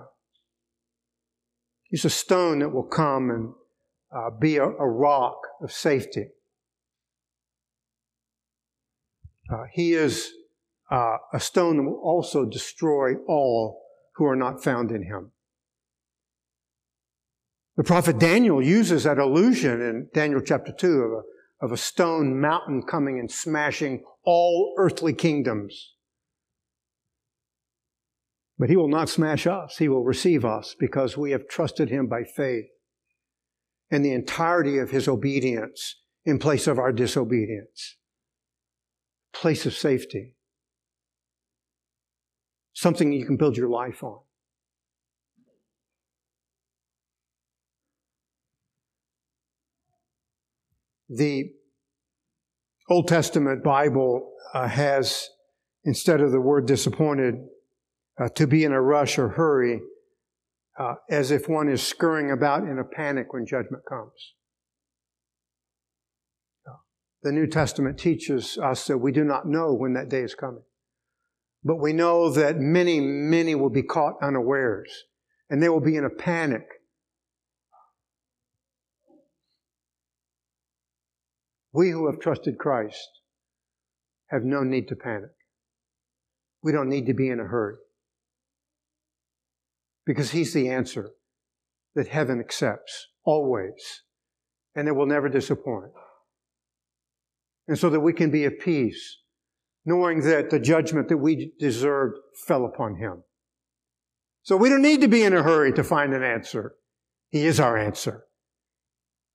He's 1.90 2.06
a 2.06 2.10
stone 2.10 2.60
that 2.60 2.70
will 2.70 2.88
come 2.88 3.30
and 3.30 3.52
uh, 4.14 4.30
be 4.30 4.56
a, 4.56 4.64
a, 4.64 4.88
rock 4.88 5.36
of 5.62 5.70
safety. 5.70 6.28
Uh, 9.52 9.64
he 9.72 9.92
is 9.92 10.32
uh, 10.90 11.18
a 11.32 11.40
stone 11.40 11.76
that 11.76 11.82
will 11.82 12.00
also 12.02 12.44
destroy 12.46 13.14
all 13.28 13.82
who 14.14 14.24
are 14.24 14.36
not 14.36 14.64
found 14.64 14.90
in 14.90 15.02
him. 15.02 15.32
The 17.76 17.84
prophet 17.84 18.18
Daniel 18.18 18.62
uses 18.62 19.04
that 19.04 19.18
illusion 19.18 19.80
in 19.80 20.08
Daniel 20.14 20.40
chapter 20.40 20.72
2 20.72 20.86
of 20.86 21.12
a, 21.12 21.64
of 21.66 21.72
a 21.72 21.76
stone 21.76 22.40
mountain 22.40 22.82
coming 22.82 23.18
and 23.18 23.30
smashing 23.30 24.04
all 24.24 24.74
earthly 24.78 25.12
kingdoms. 25.12 25.94
But 28.58 28.70
he 28.70 28.76
will 28.76 28.88
not 28.88 29.08
smash 29.08 29.48
us. 29.48 29.78
He 29.78 29.88
will 29.88 30.04
receive 30.04 30.44
us 30.44 30.76
because 30.78 31.16
we 31.16 31.32
have 31.32 31.48
trusted 31.48 31.90
him 31.90 32.06
by 32.06 32.22
faith 32.22 32.66
and 33.90 34.04
the 34.04 34.12
entirety 34.12 34.78
of 34.78 34.90
his 34.90 35.08
obedience 35.08 35.96
in 36.24 36.38
place 36.38 36.68
of 36.68 36.78
our 36.78 36.92
disobedience. 36.92 37.96
Place 39.32 39.66
of 39.66 39.74
safety. 39.74 40.36
Something 42.72 43.12
you 43.12 43.26
can 43.26 43.36
build 43.36 43.56
your 43.56 43.68
life 43.68 44.04
on. 44.04 44.20
The 51.08 51.50
Old 52.88 53.08
Testament 53.08 53.62
Bible 53.62 54.32
uh, 54.52 54.68
has, 54.68 55.28
instead 55.84 56.20
of 56.20 56.32
the 56.32 56.40
word 56.40 56.66
disappointed, 56.66 57.34
uh, 58.20 58.28
to 58.36 58.46
be 58.46 58.64
in 58.64 58.72
a 58.72 58.80
rush 58.80 59.18
or 59.18 59.30
hurry, 59.30 59.80
uh, 60.78 60.94
as 61.10 61.30
if 61.30 61.48
one 61.48 61.68
is 61.68 61.82
scurrying 61.82 62.30
about 62.30 62.62
in 62.62 62.78
a 62.78 62.84
panic 62.84 63.32
when 63.32 63.46
judgment 63.46 63.84
comes. 63.88 64.34
The 67.24 67.32
New 67.32 67.46
Testament 67.46 67.98
teaches 67.98 68.58
us 68.58 68.86
that 68.86 68.98
we 68.98 69.10
do 69.10 69.24
not 69.24 69.48
know 69.48 69.72
when 69.72 69.94
that 69.94 70.10
day 70.10 70.20
is 70.20 70.34
coming. 70.34 70.62
But 71.64 71.80
we 71.80 71.94
know 71.94 72.28
that 72.28 72.58
many, 72.58 73.00
many 73.00 73.54
will 73.54 73.70
be 73.70 73.82
caught 73.82 74.22
unawares, 74.22 75.04
and 75.48 75.62
they 75.62 75.70
will 75.70 75.80
be 75.80 75.96
in 75.96 76.04
a 76.04 76.10
panic. 76.10 76.66
We 81.74 81.90
who 81.90 82.06
have 82.06 82.20
trusted 82.20 82.56
Christ 82.56 83.08
have 84.28 84.44
no 84.44 84.62
need 84.62 84.86
to 84.88 84.96
panic. 84.96 85.32
We 86.62 86.72
don't 86.72 86.88
need 86.88 87.06
to 87.06 87.14
be 87.14 87.28
in 87.28 87.40
a 87.40 87.44
hurry 87.44 87.76
because 90.06 90.30
He's 90.30 90.54
the 90.54 90.68
answer 90.68 91.10
that 91.94 92.08
heaven 92.08 92.38
accepts 92.38 93.08
always, 93.24 94.02
and 94.74 94.86
it 94.86 94.92
will 94.92 95.06
never 95.06 95.28
disappoint. 95.28 95.92
And 97.66 97.78
so 97.78 97.90
that 97.90 98.00
we 98.00 98.12
can 98.12 98.30
be 98.30 98.44
at 98.44 98.60
peace, 98.60 99.18
knowing 99.84 100.20
that 100.22 100.50
the 100.50 100.60
judgment 100.60 101.08
that 101.08 101.16
we 101.16 101.52
deserved 101.58 102.18
fell 102.46 102.64
upon 102.64 102.96
Him. 102.96 103.24
So 104.42 104.56
we 104.56 104.68
don't 104.68 104.82
need 104.82 105.00
to 105.00 105.08
be 105.08 105.24
in 105.24 105.34
a 105.34 105.42
hurry 105.42 105.72
to 105.72 105.82
find 105.82 106.14
an 106.14 106.22
answer. 106.22 106.74
He 107.30 107.46
is 107.46 107.58
our 107.58 107.76
answer. 107.76 108.24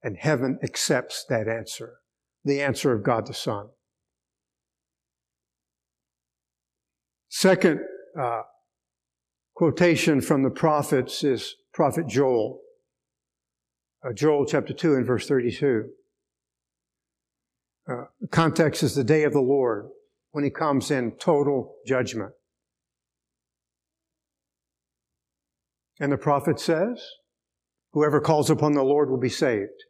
And 0.01 0.15
heaven 0.17 0.59
accepts 0.63 1.25
that 1.27 1.49
answer, 1.49 1.95
the 2.45 2.61
answer 2.61 2.93
of 2.93 3.03
God 3.03 3.27
the 3.27 3.33
Son. 3.33 3.67
Second, 7.29 7.79
uh, 8.19 8.41
quotation 9.55 10.21
from 10.21 10.43
the 10.43 10.49
prophets 10.49 11.23
is 11.23 11.55
Prophet 11.73 12.07
Joel. 12.07 12.59
Uh, 14.03 14.13
Joel 14.13 14.45
chapter 14.45 14.73
2 14.73 14.95
and 14.95 15.05
verse 15.05 15.27
32. 15.27 15.85
Uh, 17.89 18.05
the 18.19 18.27
context 18.27 18.83
is 18.83 18.95
the 18.95 19.03
day 19.03 19.23
of 19.23 19.33
the 19.33 19.41
Lord 19.41 19.89
when 20.31 20.43
he 20.43 20.49
comes 20.49 20.91
in 20.91 21.11
total 21.19 21.75
judgment. 21.85 22.31
And 25.99 26.11
the 26.11 26.17
prophet 26.17 26.59
says, 26.59 27.03
Whoever 27.91 28.21
calls 28.21 28.49
upon 28.49 28.73
the 28.73 28.83
Lord 28.83 29.09
will 29.09 29.17
be 29.19 29.29
saved. 29.29 29.83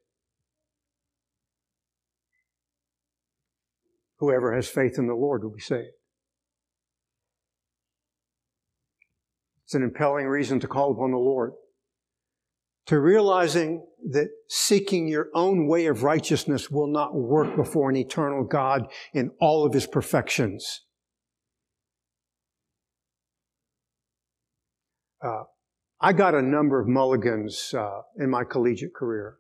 Whoever 4.20 4.54
has 4.54 4.68
faith 4.68 4.98
in 4.98 5.08
the 5.08 5.14
Lord 5.14 5.44
will 5.44 5.52
be 5.52 5.62
saved. 5.62 5.94
It's 9.64 9.76
an 9.76 9.84
impelling 9.84 10.28
reason 10.28 10.60
to 10.62 10.68
call 10.68 10.92
upon 10.92 11.12
the 11.12 11.18
Lord. 11.18 11.52
To 12.88 13.00
realizing 13.00 13.86
that 14.10 14.30
seeking 14.48 15.08
your 15.08 15.28
own 15.36 15.68
way 15.68 15.86
of 15.86 16.02
righteousness 16.02 16.72
will 16.72 16.88
not 16.88 17.14
work 17.14 17.56
before 17.56 17.90
an 17.90 17.96
eternal 17.96 18.44
God 18.44 18.88
in 19.14 19.30
all 19.40 19.66
of 19.66 19.74
his 19.74 19.86
perfections. 19.86 20.82
Uh, 25.24 25.44
I 26.02 26.14
got 26.14 26.34
a 26.34 26.42
number 26.42 26.80
of 26.82 26.88
mulligans 26.88 27.74
uh, 27.78 28.02
in 28.18 28.30
my 28.30 28.44
collegiate 28.44 28.96
career. 28.96 29.38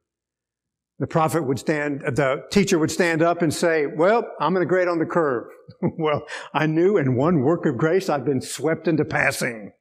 The 0.99 1.07
prophet 1.07 1.43
would 1.43 1.57
stand, 1.57 2.01
the 2.01 2.43
teacher 2.51 2.77
would 2.77 2.91
stand 2.91 3.21
up 3.21 3.41
and 3.41 3.53
say, 3.53 3.85
well, 3.85 4.27
I'm 4.39 4.53
going 4.53 4.65
to 4.65 4.69
grade 4.69 4.89
on 4.89 4.99
the 4.99 5.05
curve. 5.05 5.45
well, 5.97 6.23
I 6.53 6.65
knew 6.65 6.97
in 6.97 7.15
one 7.15 7.39
work 7.39 7.65
of 7.65 7.77
grace 7.77 8.09
I'd 8.09 8.25
been 8.25 8.41
swept 8.41 8.85
into 8.87 9.05
passing. 9.05 9.71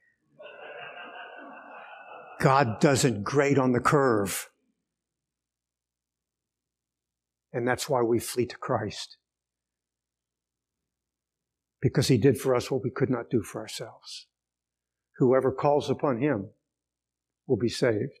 God 2.39 2.79
doesn't 2.79 3.23
grade 3.23 3.59
on 3.59 3.73
the 3.73 3.81
curve. 3.81 4.49
And 7.51 7.67
that's 7.67 7.89
why 7.89 8.01
we 8.01 8.19
flee 8.19 8.45
to 8.45 8.57
Christ. 8.57 9.17
Because 11.81 12.07
he 12.07 12.17
did 12.17 12.39
for 12.39 12.55
us 12.55 12.71
what 12.71 12.83
we 12.83 12.91
could 12.91 13.09
not 13.09 13.29
do 13.29 13.41
for 13.41 13.59
ourselves. 13.59 14.27
Whoever 15.17 15.51
calls 15.51 15.89
upon 15.89 16.21
him 16.21 16.51
will 17.45 17.57
be 17.57 17.67
saved. 17.67 18.13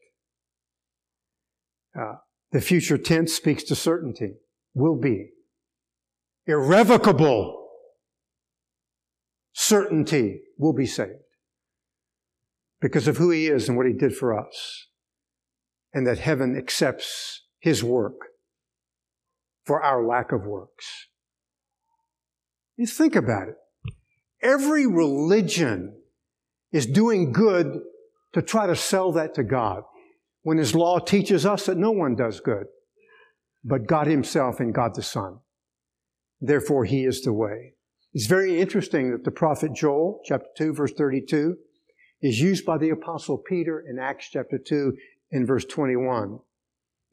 Uh, 1.97 2.15
the 2.51 2.61
future 2.61 2.97
tense 2.97 3.33
speaks 3.33 3.63
to 3.63 3.75
certainty. 3.75 4.33
Will 4.73 4.99
be. 4.99 5.29
Irrevocable 6.45 7.67
certainty 9.53 10.41
will 10.57 10.73
be 10.73 10.85
saved 10.85 11.11
because 12.81 13.07
of 13.07 13.17
who 13.17 13.29
he 13.29 13.47
is 13.47 13.67
and 13.67 13.77
what 13.77 13.87
he 13.87 13.93
did 13.93 14.15
for 14.15 14.37
us, 14.37 14.87
and 15.93 16.07
that 16.07 16.19
heaven 16.19 16.57
accepts 16.57 17.43
his 17.59 17.83
work 17.83 18.15
for 19.65 19.83
our 19.83 20.05
lack 20.05 20.31
of 20.31 20.45
works. 20.45 21.07
You 22.77 22.87
think 22.87 23.15
about 23.15 23.49
it. 23.49 23.55
Every 24.41 24.87
religion 24.87 25.97
is 26.71 26.85
doing 26.85 27.33
good 27.33 27.81
to 28.33 28.41
try 28.41 28.67
to 28.67 28.75
sell 28.75 29.11
that 29.11 29.35
to 29.35 29.43
God 29.43 29.83
when 30.43 30.57
his 30.57 30.75
law 30.75 30.99
teaches 30.99 31.45
us 31.45 31.65
that 31.65 31.77
no 31.77 31.91
one 31.91 32.15
does 32.15 32.39
good 32.39 32.65
but 33.63 33.87
God 33.87 34.07
himself 34.07 34.59
and 34.59 34.73
God 34.73 34.95
the 34.95 35.03
Son. 35.03 35.39
Therefore, 36.41 36.85
he 36.85 37.05
is 37.05 37.21
the 37.21 37.33
way. 37.33 37.73
It's 38.13 38.27
very 38.27 38.59
interesting 38.59 39.11
that 39.11 39.23
the 39.23 39.31
prophet 39.31 39.73
Joel, 39.73 40.21
chapter 40.25 40.47
2, 40.57 40.73
verse 40.73 40.93
32, 40.93 41.57
is 42.21 42.39
used 42.39 42.65
by 42.65 42.77
the 42.77 42.89
apostle 42.89 43.37
Peter 43.37 43.83
in 43.87 43.99
Acts 43.99 44.29
chapter 44.31 44.57
2 44.57 44.93
in 45.31 45.45
verse 45.45 45.65
21 45.65 46.39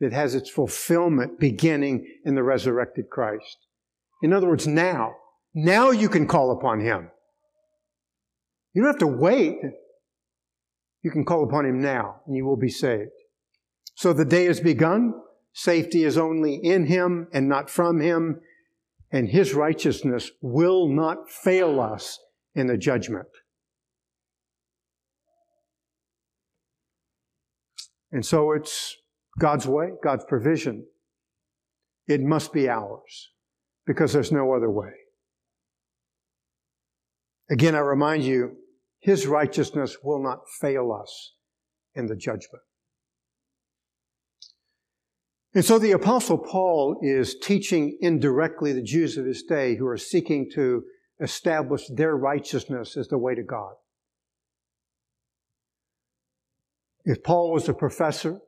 that 0.00 0.12
has 0.12 0.34
its 0.34 0.50
fulfillment 0.50 1.38
beginning 1.38 2.06
in 2.24 2.34
the 2.34 2.42
resurrected 2.42 3.10
Christ. 3.10 3.58
In 4.22 4.32
other 4.32 4.48
words, 4.48 4.66
now, 4.66 5.14
now 5.54 5.90
you 5.90 6.08
can 6.08 6.26
call 6.26 6.50
upon 6.52 6.80
Him. 6.80 7.10
You 8.72 8.82
don't 8.82 8.92
have 8.92 8.98
to 8.98 9.06
wait. 9.06 9.56
You 11.06 11.12
can 11.12 11.24
call 11.24 11.44
upon 11.44 11.64
Him 11.64 11.80
now 11.80 12.16
and 12.26 12.34
you 12.34 12.44
will 12.44 12.56
be 12.56 12.68
saved. 12.68 13.12
So 13.94 14.12
the 14.12 14.24
day 14.24 14.46
has 14.46 14.58
begun. 14.58 15.14
Safety 15.52 16.02
is 16.02 16.18
only 16.18 16.56
in 16.56 16.86
Him 16.86 17.28
and 17.32 17.48
not 17.48 17.70
from 17.70 18.00
Him. 18.00 18.40
And 19.12 19.28
His 19.28 19.54
righteousness 19.54 20.32
will 20.42 20.88
not 20.88 21.30
fail 21.30 21.78
us 21.78 22.18
in 22.56 22.66
the 22.66 22.76
judgment. 22.76 23.28
And 28.10 28.26
so 28.26 28.50
it's 28.50 28.96
God's 29.38 29.68
way, 29.68 29.90
God's 30.02 30.24
provision. 30.24 30.86
It 32.08 32.20
must 32.20 32.52
be 32.52 32.68
ours 32.68 33.30
because 33.86 34.12
there's 34.12 34.32
no 34.32 34.54
other 34.54 34.70
way. 34.70 34.90
Again, 37.48 37.76
I 37.76 37.78
remind 37.78 38.24
you, 38.24 38.56
His 39.06 39.28
righteousness 39.28 39.98
will 40.02 40.20
not 40.20 40.48
fail 40.60 40.90
us 40.90 41.34
in 41.94 42.06
the 42.06 42.16
judgment. 42.16 42.64
And 45.54 45.64
so 45.64 45.78
the 45.78 45.92
apostle 45.92 46.38
Paul 46.38 46.98
is 47.00 47.36
teaching 47.40 47.98
indirectly 48.00 48.72
the 48.72 48.82
Jews 48.82 49.16
of 49.16 49.24
his 49.24 49.44
day 49.44 49.76
who 49.76 49.86
are 49.86 49.96
seeking 49.96 50.50
to 50.54 50.82
establish 51.20 51.82
their 51.86 52.16
righteousness 52.16 52.96
as 52.96 53.06
the 53.06 53.16
way 53.16 53.36
to 53.36 53.44
God. 53.44 53.74
If 57.04 57.22
Paul 57.22 57.52
was 57.52 57.68
a 57.68 57.74
professor, 57.74 58.40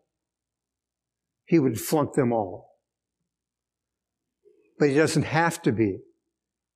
he 1.47 1.61
would 1.61 1.79
flunk 1.81 2.15
them 2.15 2.33
all. 2.33 2.73
But 4.77 4.89
he 4.89 4.97
doesn't 4.97 5.23
have 5.23 5.63
to 5.63 5.71
be 5.71 6.01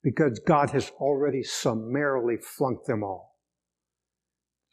because 0.05 0.39
God 0.39 0.71
has 0.71 0.93
already 1.01 1.43
summarily 1.43 2.37
flunked 2.37 2.87
them 2.87 3.03
all. 3.03 3.32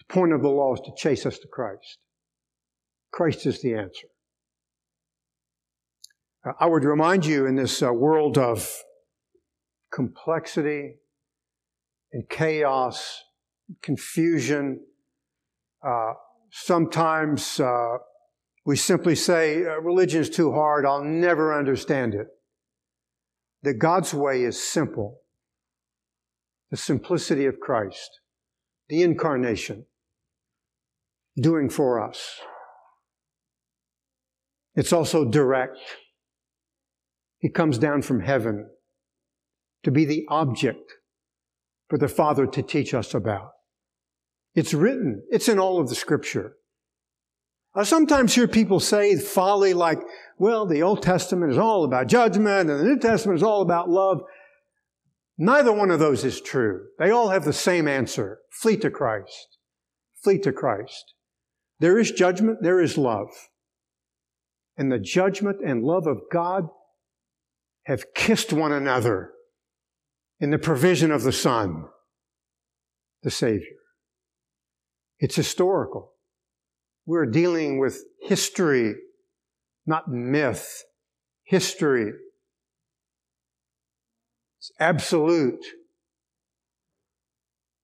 Point 0.10 0.34
of 0.34 0.42
the 0.42 0.50
law 0.50 0.74
is 0.74 0.82
to 0.82 0.92
chase 0.98 1.26
us 1.26 1.38
to 1.40 1.48
Christ. 1.48 2.00
Christ 3.12 3.46
is 3.46 3.62
the 3.62 3.76
answer. 3.76 4.08
I 6.60 6.66
would 6.66 6.84
remind 6.84 7.26
you 7.26 7.46
in 7.46 7.56
this 7.56 7.84
uh, 7.84 7.92
world 7.92 8.38
of 8.38 8.72
complexity 9.92 10.96
and 12.14 12.28
chaos 12.30 13.24
confusion. 13.82 14.80
Uh, 15.86 16.14
sometimes 16.52 17.60
uh, 17.60 17.98
we 18.66 18.76
simply 18.76 19.16
say, 19.16 19.66
uh, 19.66 19.80
religion 19.80 20.22
is 20.22 20.30
too 20.30 20.52
hard, 20.52 20.86
I'll 20.86 21.04
never 21.04 21.58
understand 21.58 22.14
it. 22.16 22.28
That 23.64 23.76
God's 23.76 24.14
way 24.14 24.44
is 24.44 24.62
simple. 24.62 25.20
The 26.72 26.78
simplicity 26.78 27.46
of 27.46 27.60
Christ, 27.60 28.22
the 28.88 29.02
incarnation, 29.02 29.86
doing 31.40 31.70
for 31.70 32.00
us. 32.00 32.40
It's 34.76 34.94
also 34.94 35.26
direct. 35.26 35.78
He 37.40 37.50
comes 37.50 37.78
down 37.78 38.02
from 38.02 38.22
heaven 38.22 38.70
to 39.84 39.92
be 39.92 40.06
the 40.06 40.26
object 40.30 40.94
for 41.90 41.98
the 41.98 42.08
Father 42.08 42.46
to 42.46 42.62
teach 42.62 42.94
us 42.94 43.14
about. 43.14 43.52
It's 44.56 44.74
written. 44.74 45.24
It's 45.30 45.48
in 45.48 45.60
all 45.60 45.80
of 45.80 45.90
the 45.90 45.96
scripture. 45.96 46.56
I 47.76 47.84
sometimes 47.84 48.36
hear 48.36 48.48
people 48.48 48.80
say 48.80 49.16
folly 49.18 49.74
like, 49.74 50.00
well, 50.38 50.66
the 50.66 50.82
Old 50.82 51.04
Testament 51.04 51.52
is 51.52 51.58
all 51.58 51.84
about 51.84 52.08
judgment 52.08 52.70
and 52.70 52.80
the 52.80 52.84
New 52.84 53.00
Testament 53.00 53.38
is 53.38 53.44
all 53.44 53.62
about 53.62 53.90
love. 53.90 54.22
Neither 55.38 55.72
one 55.72 55.92
of 55.92 56.00
those 56.00 56.26
is 56.26 56.42
true. 56.42 56.88
They 56.98 57.12
all 57.12 57.30
have 57.30 57.46
the 57.46 57.54
same 57.54 57.88
answer. 57.88 58.40
Flee 58.52 58.76
to 58.78 58.90
Christ. 58.90 59.58
Flee 60.22 60.40
to 60.40 60.52
Christ. 60.52 61.14
There 61.80 61.98
is 61.98 62.12
judgment, 62.12 62.60
there 62.62 62.82
is 62.82 62.98
love. 62.98 63.30
And 64.78 64.92
the 64.92 65.00
judgment 65.00 65.58
and 65.66 65.84
love 65.84 66.08
of 66.08 66.22
God 66.32 66.68
have 67.84 68.14
kissed 68.14 68.54
one 68.54 68.72
another 68.72 69.32
in 70.40 70.52
the 70.52 70.60
provision 70.60 71.12
of 71.12 71.24
the 71.24 71.32
Son, 71.32 71.86
the 73.24 73.32
Savior. 73.32 73.78
It's 75.20 75.36
historical. 75.36 76.14
We're 77.06 77.26
dealing 77.26 77.80
with 77.80 78.04
history, 78.22 78.96
not 79.86 80.08
myth. 80.08 80.84
History. 81.44 82.12
It's 84.60 84.72
absolute. 84.80 85.66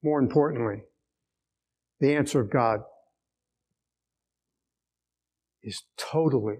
More 0.03 0.19
importantly, 0.19 0.83
the 1.99 2.15
answer 2.15 2.39
of 2.39 2.51
God 2.51 2.81
is 5.65 5.83
totally 5.97 6.59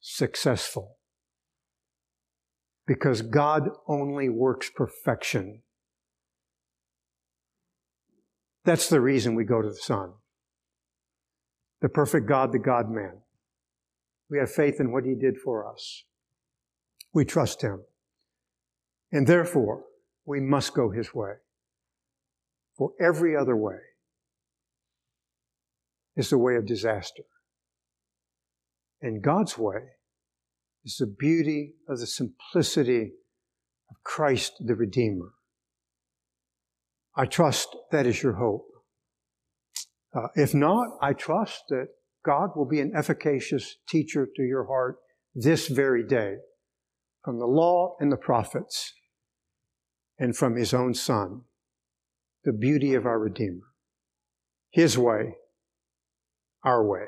successful 0.00 0.98
because 2.86 3.22
God 3.22 3.70
only 3.88 4.28
works 4.28 4.70
perfection. 4.70 5.62
That's 8.64 8.88
the 8.88 9.00
reason 9.00 9.34
we 9.34 9.44
go 9.44 9.62
to 9.62 9.68
the 9.68 9.74
Son. 9.74 10.12
The 11.80 11.88
perfect 11.88 12.26
God, 12.28 12.52
the 12.52 12.58
God 12.58 12.90
man. 12.90 13.20
We 14.28 14.38
have 14.38 14.50
faith 14.50 14.80
in 14.80 14.92
what 14.92 15.04
He 15.04 15.14
did 15.14 15.38
for 15.38 15.70
us. 15.70 16.04
We 17.12 17.24
trust 17.24 17.62
Him. 17.62 17.84
And 19.12 19.26
therefore, 19.26 19.84
we 20.24 20.40
must 20.40 20.74
go 20.74 20.90
His 20.90 21.14
way. 21.14 21.34
For 22.76 22.90
every 23.00 23.36
other 23.36 23.56
way 23.56 23.78
is 26.16 26.30
the 26.30 26.38
way 26.38 26.56
of 26.56 26.66
disaster. 26.66 27.22
And 29.00 29.22
God's 29.22 29.58
way 29.58 29.80
is 30.84 30.96
the 30.96 31.06
beauty 31.06 31.74
of 31.88 32.00
the 32.00 32.06
simplicity 32.06 33.12
of 33.90 33.96
Christ 34.04 34.54
the 34.60 34.74
Redeemer. 34.74 35.32
I 37.16 37.26
trust 37.26 37.76
that 37.92 38.06
is 38.06 38.22
your 38.22 38.34
hope. 38.34 38.66
Uh, 40.14 40.28
if 40.34 40.54
not, 40.54 40.88
I 41.00 41.12
trust 41.12 41.64
that 41.68 41.88
God 42.24 42.50
will 42.56 42.66
be 42.66 42.80
an 42.80 42.92
efficacious 42.96 43.76
teacher 43.88 44.28
to 44.34 44.42
your 44.42 44.66
heart 44.66 44.96
this 45.34 45.68
very 45.68 46.04
day 46.06 46.36
from 47.24 47.38
the 47.38 47.46
law 47.46 47.96
and 48.00 48.10
the 48.10 48.16
prophets 48.16 48.92
and 50.18 50.36
from 50.36 50.56
his 50.56 50.72
own 50.72 50.94
Son, 50.94 51.42
the 52.44 52.52
beauty 52.52 52.94
of 52.94 53.04
our 53.04 53.18
Redeemer. 53.18 53.66
His 54.70 54.96
way, 54.96 55.36
our 56.64 56.86
way. 56.86 57.06